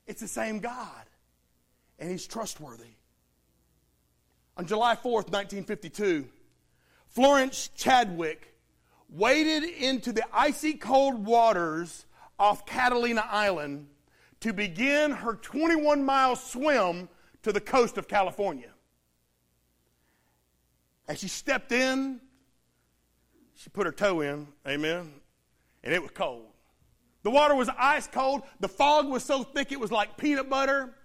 It's 0.05 0.21
the 0.21 0.27
same 0.27 0.59
God. 0.59 1.05
And 1.97 2.11
He's 2.11 2.27
trustworthy. 2.27 2.95
On 4.57 4.65
July 4.65 4.95
4th, 4.95 5.31
1952, 5.31 6.27
Florence 7.07 7.69
Chadwick 7.75 8.53
waded 9.09 9.63
into 9.63 10.11
the 10.11 10.23
icy 10.33 10.73
cold 10.73 11.25
waters 11.25 12.05
off 12.37 12.65
Catalina 12.65 13.23
Island 13.29 13.87
to 14.41 14.53
begin 14.53 15.11
her 15.11 15.33
21 15.33 16.03
mile 16.03 16.35
swim 16.35 17.09
to 17.43 17.51
the 17.51 17.61
coast 17.61 17.97
of 17.97 18.07
California. 18.07 18.71
As 21.07 21.19
she 21.19 21.27
stepped 21.27 21.71
in, 21.71 22.21
she 23.55 23.69
put 23.69 23.85
her 23.85 23.91
toe 23.91 24.21
in, 24.21 24.47
amen, 24.67 25.11
and 25.83 25.93
it 25.93 26.01
was 26.01 26.11
cold. 26.11 26.45
The 27.23 27.31
water 27.31 27.55
was 27.55 27.69
ice 27.77 28.07
cold. 28.07 28.43
The 28.59 28.69
fog 28.69 29.07
was 29.09 29.23
so 29.23 29.43
thick 29.43 29.71
it 29.71 29.79
was 29.79 29.91
like 29.91 30.17
peanut 30.17 30.49
butter. 30.49 30.95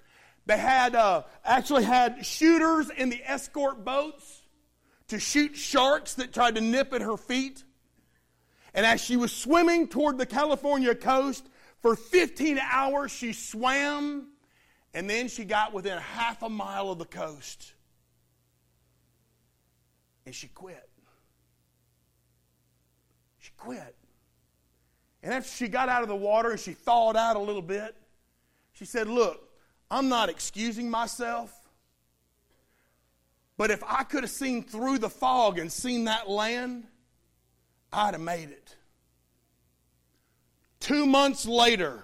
They 0.46 0.58
had 0.58 0.94
uh, 0.94 1.22
actually 1.44 1.84
had 1.84 2.24
shooters 2.24 2.90
in 2.90 3.08
the 3.08 3.20
escort 3.24 3.84
boats 3.84 4.42
to 5.08 5.18
shoot 5.18 5.56
sharks 5.56 6.14
that 6.14 6.32
tried 6.32 6.54
to 6.54 6.60
nip 6.60 6.92
at 6.92 7.00
her 7.00 7.16
feet. 7.16 7.64
And 8.74 8.84
as 8.84 9.00
she 9.02 9.16
was 9.16 9.32
swimming 9.32 9.88
toward 9.88 10.18
the 10.18 10.26
California 10.26 10.94
coast, 10.94 11.48
for 11.84 11.96
15 11.96 12.58
hours 12.58 13.12
she 13.12 13.34
swam, 13.34 14.28
and 14.94 15.10
then 15.10 15.28
she 15.28 15.44
got 15.44 15.74
within 15.74 15.98
half 15.98 16.42
a 16.42 16.48
mile 16.48 16.90
of 16.90 16.98
the 16.98 17.04
coast. 17.04 17.74
And 20.24 20.34
she 20.34 20.46
quit. 20.46 20.88
She 23.38 23.50
quit. 23.58 23.94
And 25.22 25.34
after 25.34 25.50
she 25.50 25.68
got 25.68 25.90
out 25.90 26.00
of 26.00 26.08
the 26.08 26.16
water 26.16 26.52
and 26.52 26.58
she 26.58 26.72
thawed 26.72 27.18
out 27.18 27.36
a 27.36 27.38
little 27.38 27.60
bit, 27.60 27.94
she 28.72 28.86
said, 28.86 29.06
Look, 29.06 29.46
I'm 29.90 30.08
not 30.08 30.30
excusing 30.30 30.88
myself, 30.88 31.52
but 33.58 33.70
if 33.70 33.84
I 33.86 34.04
could 34.04 34.22
have 34.22 34.30
seen 34.30 34.62
through 34.62 35.00
the 35.00 35.10
fog 35.10 35.58
and 35.58 35.70
seen 35.70 36.04
that 36.04 36.30
land, 36.30 36.86
I'd 37.92 38.14
have 38.14 38.22
made 38.22 38.48
it. 38.48 38.74
Two 40.84 41.06
months 41.06 41.46
later, 41.46 42.02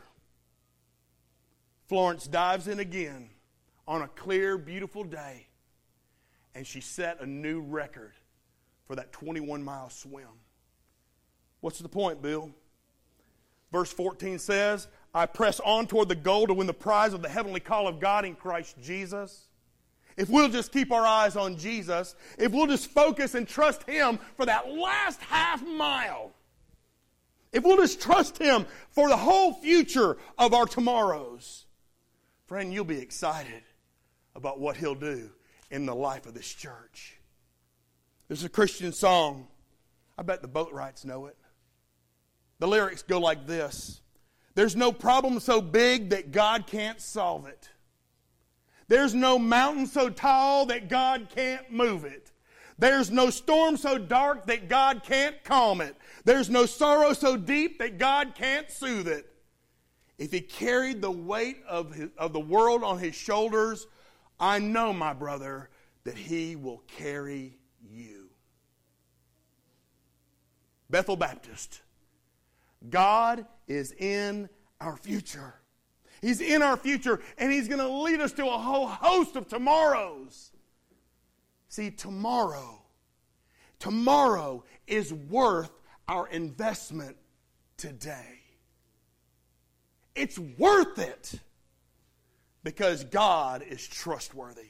Florence 1.86 2.26
dives 2.26 2.66
in 2.66 2.78
again 2.78 3.28
on 3.86 4.00
a 4.00 4.08
clear, 4.08 4.56
beautiful 4.56 5.04
day, 5.04 5.48
and 6.54 6.66
she 6.66 6.80
set 6.80 7.20
a 7.20 7.26
new 7.26 7.60
record 7.60 8.14
for 8.86 8.96
that 8.96 9.12
21 9.12 9.62
mile 9.62 9.90
swim. 9.90 10.30
What's 11.60 11.78
the 11.80 11.90
point, 11.90 12.22
Bill? 12.22 12.52
Verse 13.70 13.92
14 13.92 14.38
says, 14.38 14.88
I 15.14 15.26
press 15.26 15.60
on 15.60 15.86
toward 15.86 16.08
the 16.08 16.14
goal 16.14 16.46
to 16.46 16.54
win 16.54 16.66
the 16.66 16.72
prize 16.72 17.12
of 17.12 17.20
the 17.20 17.28
heavenly 17.28 17.60
call 17.60 17.86
of 17.86 18.00
God 18.00 18.24
in 18.24 18.34
Christ 18.34 18.76
Jesus. 18.80 19.48
If 20.16 20.30
we'll 20.30 20.48
just 20.48 20.72
keep 20.72 20.90
our 20.90 21.04
eyes 21.04 21.36
on 21.36 21.58
Jesus, 21.58 22.14
if 22.38 22.50
we'll 22.50 22.66
just 22.66 22.88
focus 22.88 23.34
and 23.34 23.46
trust 23.46 23.82
Him 23.82 24.18
for 24.38 24.46
that 24.46 24.72
last 24.72 25.20
half 25.20 25.62
mile, 25.66 26.32
if 27.52 27.64
we'll 27.64 27.78
just 27.78 28.00
trust 28.00 28.38
Him 28.38 28.66
for 28.90 29.08
the 29.08 29.16
whole 29.16 29.54
future 29.54 30.16
of 30.38 30.54
our 30.54 30.66
tomorrows, 30.66 31.66
friend, 32.46 32.72
you'll 32.72 32.84
be 32.84 33.00
excited 33.00 33.62
about 34.34 34.60
what 34.60 34.76
He'll 34.76 34.94
do 34.94 35.30
in 35.70 35.86
the 35.86 35.94
life 35.94 36.26
of 36.26 36.34
this 36.34 36.48
church. 36.48 37.16
There's 38.28 38.44
a 38.44 38.48
Christian 38.48 38.92
song. 38.92 39.48
I 40.16 40.22
bet 40.22 40.42
the 40.42 40.48
Boatwrights 40.48 41.04
know 41.04 41.26
it. 41.26 41.36
The 42.60 42.68
lyrics 42.68 43.02
go 43.02 43.18
like 43.18 43.46
this 43.46 44.00
There's 44.54 44.76
no 44.76 44.92
problem 44.92 45.40
so 45.40 45.60
big 45.60 46.10
that 46.10 46.30
God 46.30 46.66
can't 46.66 47.00
solve 47.00 47.46
it. 47.46 47.68
There's 48.86 49.14
no 49.14 49.38
mountain 49.38 49.86
so 49.86 50.10
tall 50.10 50.66
that 50.66 50.88
God 50.88 51.28
can't 51.34 51.70
move 51.70 52.04
it. 52.04 52.32
There's 52.80 53.10
no 53.10 53.28
storm 53.28 53.76
so 53.76 53.98
dark 53.98 54.46
that 54.46 54.68
God 54.68 55.02
can't 55.04 55.36
calm 55.44 55.82
it. 55.82 55.94
There's 56.24 56.48
no 56.48 56.64
sorrow 56.64 57.12
so 57.12 57.36
deep 57.36 57.78
that 57.78 57.98
God 57.98 58.34
can't 58.34 58.70
soothe 58.70 59.06
it. 59.06 59.30
If 60.18 60.32
He 60.32 60.40
carried 60.40 61.02
the 61.02 61.10
weight 61.10 61.58
of, 61.68 61.94
his, 61.94 62.08
of 62.16 62.32
the 62.32 62.40
world 62.40 62.82
on 62.82 62.98
His 62.98 63.14
shoulders, 63.14 63.86
I 64.40 64.60
know, 64.60 64.94
my 64.94 65.12
brother, 65.12 65.68
that 66.04 66.16
He 66.16 66.56
will 66.56 66.82
carry 66.96 67.58
you. 67.86 68.30
Bethel 70.88 71.16
Baptist, 71.16 71.82
God 72.88 73.44
is 73.68 73.92
in 73.92 74.48
our 74.80 74.96
future. 74.96 75.54
He's 76.22 76.40
in 76.40 76.62
our 76.62 76.78
future, 76.78 77.20
and 77.36 77.52
He's 77.52 77.68
going 77.68 77.80
to 77.80 77.88
lead 77.88 78.20
us 78.20 78.32
to 78.32 78.46
a 78.46 78.58
whole 78.58 78.86
host 78.86 79.36
of 79.36 79.48
tomorrows. 79.48 80.52
See, 81.70 81.92
tomorrow, 81.92 82.82
tomorrow 83.78 84.64
is 84.88 85.14
worth 85.14 85.70
our 86.08 86.26
investment 86.26 87.16
today. 87.76 88.40
It's 90.16 90.36
worth 90.36 90.98
it 90.98 91.38
because 92.64 93.04
God 93.04 93.62
is 93.62 93.86
trustworthy. 93.86 94.66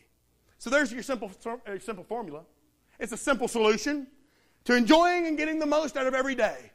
So 0.58 0.68
there's 0.68 0.92
your 0.92 1.02
simple, 1.02 1.30
simple 1.80 2.04
formula. 2.04 2.42
It's 2.98 3.12
a 3.12 3.16
simple 3.16 3.48
solution 3.48 4.06
to 4.64 4.76
enjoying 4.76 5.26
and 5.26 5.38
getting 5.38 5.58
the 5.58 5.64
most 5.64 5.96
out 5.96 6.06
of 6.06 6.12
every 6.12 6.34
day. 6.34 6.70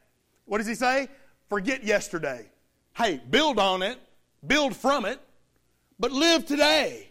What 0.46 0.58
does 0.58 0.66
he 0.66 0.74
say? 0.74 1.08
Forget 1.48 1.84
yesterday. 1.84 2.50
Hey, 2.96 3.20
build 3.30 3.60
on 3.60 3.82
it, 3.82 4.00
build 4.44 4.74
from 4.74 5.04
it, 5.04 5.20
but 6.00 6.10
live 6.10 6.46
today. 6.46 7.10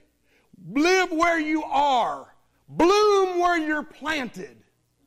Live 0.70 1.14
where 1.14 1.40
you 1.40 1.64
are. 1.64 2.28
Bloom 2.68 3.40
where 3.40 3.58
you're 3.58 3.84
planted. 3.84 4.58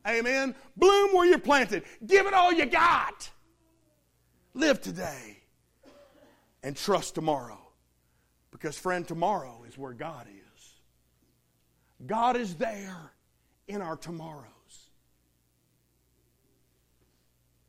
Amen. 0.07 0.55
Bloom 0.77 1.15
where 1.15 1.27
you're 1.27 1.39
planted. 1.39 1.83
Give 2.07 2.27
it 2.27 2.35
all 2.35 2.53
you 2.53 2.67
got. 2.67 3.31
Live 4.55 4.81
today 4.81 5.39
and 6.63 6.77
trust 6.77 7.15
tomorrow. 7.15 7.59
Because, 8.51 8.79
friend, 8.79 9.07
tomorrow 9.07 9.65
is 9.69 9.77
where 9.77 9.93
God 9.93 10.27
is. 10.27 10.73
God 12.07 12.37
is 12.37 12.55
there 12.55 13.13
in 13.67 13.83
our 13.83 13.97
tomorrows. 13.97 14.47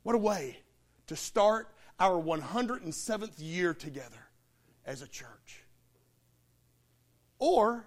What 0.04 0.16
a 0.16 0.20
way 0.20 0.60
to 1.08 1.16
start 1.16 1.68
our 2.00 2.22
107th 2.22 3.34
year 3.38 3.74
together 3.74 4.30
as 4.86 5.02
a 5.02 5.08
church. 5.08 5.64
Or, 7.38 7.86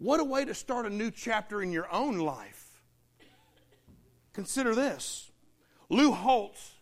what 0.00 0.18
a 0.18 0.24
way 0.24 0.46
to 0.46 0.54
start 0.54 0.86
a 0.86 0.90
new 0.90 1.10
chapter 1.10 1.62
in 1.62 1.70
your 1.70 1.86
own 1.92 2.18
life. 2.18 2.82
Consider 4.32 4.74
this. 4.74 5.30
Lou 5.90 6.10
Holtz 6.10 6.72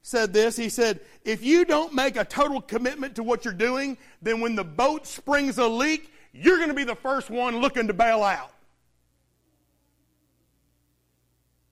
said 0.00 0.32
this. 0.32 0.56
He 0.56 0.70
said, 0.70 1.00
If 1.22 1.44
you 1.44 1.66
don't 1.66 1.92
make 1.92 2.16
a 2.16 2.24
total 2.24 2.62
commitment 2.62 3.16
to 3.16 3.22
what 3.22 3.44
you're 3.44 3.52
doing, 3.52 3.98
then 4.22 4.40
when 4.40 4.56
the 4.56 4.64
boat 4.64 5.06
springs 5.06 5.58
a 5.58 5.68
leak, 5.68 6.10
you're 6.32 6.56
going 6.56 6.70
to 6.70 6.74
be 6.74 6.84
the 6.84 6.94
first 6.94 7.28
one 7.28 7.60
looking 7.60 7.88
to 7.88 7.92
bail 7.92 8.22
out. 8.22 8.52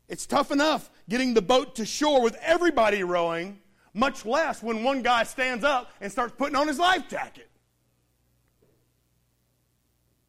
It's 0.07 0.27
tough 0.27 0.51
enough 0.51 0.91
getting 1.09 1.33
the 1.33 1.43
boat 1.43 1.77
to 1.77 1.87
shore 1.87 2.23
with 2.23 2.37
everybody 2.43 3.03
rowing, 3.05 3.61
much 3.95 4.27
less 4.27 4.63
when 4.63 4.85
one 4.85 5.01
guy 5.01 5.23
stands 5.23 5.65
up 5.65 5.91
and 6.03 6.13
starts 6.13 6.35
putting 6.37 6.57
on 6.57 6.69
his 6.69 6.79
life 6.79 7.09
jacket. 7.09 7.49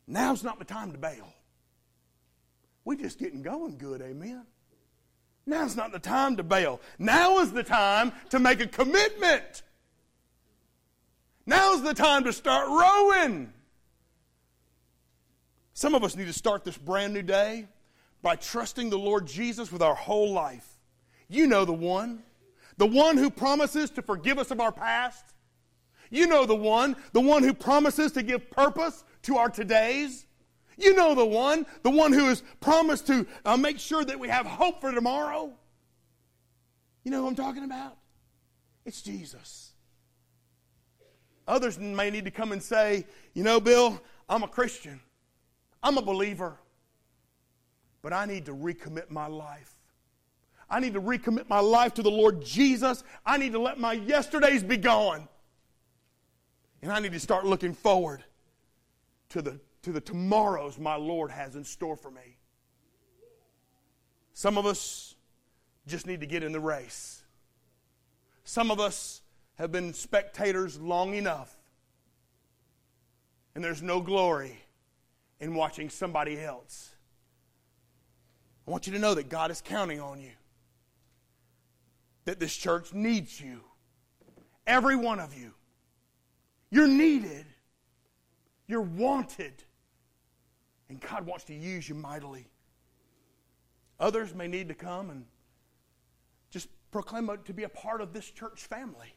Now's 0.09 0.43
not 0.43 0.57
the 0.57 0.65
time 0.65 0.91
to 0.91 0.97
bail. 0.97 1.31
We're 2.83 2.95
just 2.95 3.19
getting 3.19 3.43
going 3.43 3.77
good, 3.77 4.01
amen. 4.01 4.43
Now's 5.45 5.75
not 5.75 5.91
the 5.91 5.99
time 5.99 6.35
to 6.37 6.43
bail. 6.43 6.81
Now 6.97 7.39
is 7.39 7.51
the 7.51 7.63
time 7.63 8.11
to 8.31 8.39
make 8.39 8.59
a 8.59 8.65
commitment. 8.65 9.61
Now's 11.45 11.83
the 11.83 11.93
time 11.93 12.23
to 12.23 12.33
start 12.33 12.67
rowing. 12.67 13.53
Some 15.73 15.93
of 15.93 16.03
us 16.03 16.15
need 16.15 16.25
to 16.25 16.33
start 16.33 16.63
this 16.63 16.77
brand 16.77 17.13
new 17.13 17.21
day 17.21 17.67
by 18.23 18.35
trusting 18.35 18.89
the 18.89 18.97
Lord 18.97 19.27
Jesus 19.27 19.71
with 19.71 19.83
our 19.83 19.95
whole 19.95 20.33
life. 20.33 20.67
You 21.27 21.45
know 21.45 21.65
the 21.65 21.71
one, 21.71 22.23
the 22.77 22.87
one 22.87 23.15
who 23.15 23.29
promises 23.29 23.91
to 23.91 24.01
forgive 24.01 24.39
us 24.39 24.49
of 24.49 24.59
our 24.59 24.71
past. 24.71 25.23
You 26.09 26.25
know 26.25 26.47
the 26.47 26.55
one, 26.55 26.95
the 27.13 27.21
one 27.21 27.43
who 27.43 27.53
promises 27.53 28.11
to 28.13 28.23
give 28.23 28.49
purpose 28.49 29.03
to 29.23 29.37
our 29.37 29.49
todays. 29.49 30.25
You 30.77 30.95
know 30.95 31.13
the 31.13 31.25
one, 31.25 31.65
the 31.83 31.89
one 31.89 32.13
who 32.13 32.25
has 32.27 32.41
promised 32.61 33.07
to 33.07 33.27
uh, 33.45 33.57
make 33.57 33.79
sure 33.79 34.05
that 34.05 34.17
we 34.17 34.29
have 34.29 34.45
hope 34.45 34.79
for 34.79 34.91
tomorrow. 34.91 35.51
You 37.03 37.11
know 37.11 37.21
who 37.21 37.27
I'm 37.27 37.35
talking 37.35 37.63
about? 37.63 37.97
It's 38.85 39.01
Jesus. 39.01 39.73
Others 41.47 41.79
may 41.79 42.09
need 42.09 42.25
to 42.25 42.31
come 42.31 42.51
and 42.51 42.61
say, 42.61 43.05
you 43.33 43.43
know, 43.43 43.59
Bill, 43.59 44.01
I'm 44.29 44.43
a 44.43 44.47
Christian. 44.47 45.01
I'm 45.81 45.97
a 45.97 46.01
believer. 46.01 46.57
But 48.01 48.13
I 48.13 48.25
need 48.25 48.45
to 48.45 48.53
recommit 48.53 49.09
my 49.09 49.27
life. 49.27 49.75
I 50.69 50.79
need 50.79 50.93
to 50.93 51.01
recommit 51.01 51.49
my 51.49 51.59
life 51.59 51.95
to 51.95 52.03
the 52.03 52.11
Lord 52.11 52.45
Jesus. 52.45 53.03
I 53.25 53.37
need 53.37 53.53
to 53.53 53.59
let 53.59 53.79
my 53.79 53.93
yesterdays 53.93 54.63
be 54.63 54.77
gone. 54.77 55.27
And 56.81 56.91
I 56.91 56.99
need 56.99 57.11
to 57.13 57.19
start 57.19 57.45
looking 57.45 57.73
forward 57.73 58.23
to 59.29 59.41
the, 59.41 59.59
to 59.83 59.91
the 59.91 60.01
tomorrows 60.01 60.77
my 60.77 60.95
Lord 60.95 61.31
has 61.31 61.55
in 61.55 61.63
store 61.63 61.95
for 61.95 62.11
me. 62.11 62.37
Some 64.33 64.57
of 64.57 64.65
us 64.65 65.15
just 65.87 66.07
need 66.07 66.21
to 66.21 66.27
get 66.27 66.43
in 66.43 66.51
the 66.51 66.59
race. 66.59 67.23
Some 68.43 68.71
of 68.71 68.79
us 68.79 69.21
have 69.55 69.71
been 69.71 69.93
spectators 69.93 70.79
long 70.79 71.13
enough, 71.13 71.55
and 73.55 73.63
there's 73.63 73.81
no 73.81 73.99
glory 73.99 74.57
in 75.39 75.53
watching 75.53 75.89
somebody 75.89 76.39
else 76.39 76.91
I 78.69 78.71
want 78.71 78.85
you 78.85 78.93
to 78.93 78.99
know 78.99 79.15
that 79.15 79.29
God 79.29 79.49
is 79.49 79.61
counting 79.61 79.99
on 79.99 80.21
you. 80.21 80.29
That 82.25 82.39
this 82.39 82.55
church 82.55 82.93
needs 82.93 83.41
you. 83.41 83.61
Every 84.67 84.95
one 84.95 85.19
of 85.19 85.35
you. 85.35 85.55
You're 86.69 86.87
needed. 86.87 87.47
You're 88.69 88.81
wanted. 88.81 89.63
And 90.89 91.01
God 91.01 91.25
wants 91.25 91.43
to 91.45 91.55
use 91.55 91.89
you 91.89 91.95
mightily. 91.95 92.47
Others 93.99 94.35
may 94.35 94.47
need 94.47 94.69
to 94.69 94.75
come 94.75 95.09
and 95.09 95.25
just 96.51 96.69
proclaim 96.91 97.29
to 97.45 97.53
be 97.53 97.63
a 97.63 97.69
part 97.69 97.99
of 97.99 98.13
this 98.13 98.29
church 98.29 98.61
family. 98.61 99.13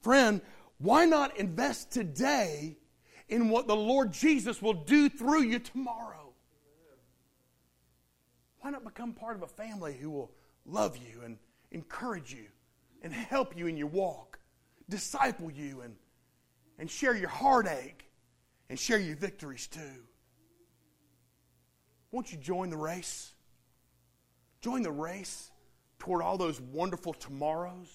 Friend, 0.00 0.40
why 0.78 1.04
not 1.04 1.36
invest 1.38 1.92
today 1.92 2.78
in 3.28 3.50
what 3.50 3.68
the 3.68 3.76
Lord 3.76 4.10
Jesus 4.10 4.60
will 4.60 4.72
do 4.72 5.10
through 5.10 5.42
you 5.42 5.58
tomorrow? 5.58 6.32
Why 8.60 8.70
not 8.70 8.84
become 8.84 9.12
part 9.12 9.36
of 9.36 9.42
a 9.42 9.46
family 9.46 9.98
who 10.00 10.10
will 10.10 10.32
love 10.64 10.96
you 10.96 11.20
and 11.24 11.36
encourage 11.72 12.32
you 12.32 12.46
and 13.02 13.12
help 13.12 13.56
you 13.56 13.66
in 13.66 13.76
your 13.76 13.88
walk, 13.88 14.38
disciple 14.88 15.50
you, 15.50 15.82
and, 15.82 15.94
and 16.78 16.90
share 16.90 17.14
your 17.14 17.28
heartache 17.28 18.03
and 18.74 18.78
share 18.80 18.98
your 18.98 19.14
victories 19.14 19.68
too? 19.68 20.02
Won't 22.10 22.32
you 22.32 22.38
join 22.38 22.70
the 22.70 22.76
race? 22.76 23.32
Join 24.62 24.82
the 24.82 24.90
race 24.90 25.52
toward 26.00 26.22
all 26.22 26.36
those 26.36 26.60
wonderful 26.60 27.14
tomorrows 27.14 27.86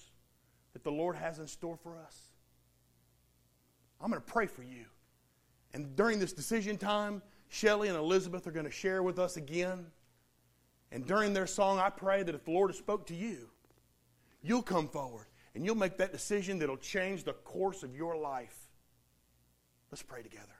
that 0.71 0.85
the 0.85 0.89
Lord 0.89 1.17
has 1.17 1.37
in 1.37 1.47
store 1.47 1.75
for 1.83 1.97
us. 1.97 2.17
I'm 3.99 4.09
going 4.09 4.21
to 4.21 4.25
pray 4.25 4.47
for 4.47 4.63
you. 4.63 4.85
And 5.73 5.97
during 5.97 6.17
this 6.17 6.31
decision 6.31 6.77
time, 6.77 7.23
Shelly 7.49 7.89
and 7.89 7.97
Elizabeth 7.97 8.47
are 8.47 8.51
going 8.51 8.65
to 8.65 8.71
share 8.71 9.03
with 9.03 9.19
us 9.19 9.35
again. 9.35 9.85
And 10.93 11.05
during 11.05 11.33
their 11.33 11.45
song, 11.45 11.79
I 11.79 11.89
pray 11.89 12.23
that 12.23 12.33
if 12.33 12.45
the 12.45 12.51
Lord 12.51 12.69
has 12.69 12.77
spoke 12.77 13.05
to 13.07 13.15
you, 13.15 13.49
you'll 14.41 14.61
come 14.61 14.87
forward 14.87 15.25
and 15.55 15.65
you'll 15.65 15.75
make 15.75 15.97
that 15.97 16.13
decision 16.13 16.57
that'll 16.59 16.77
change 16.77 17.25
the 17.25 17.33
course 17.33 17.83
of 17.83 17.97
your 17.97 18.15
life. 18.15 18.55
Let's 19.91 20.03
pray 20.03 20.23
together. 20.23 20.53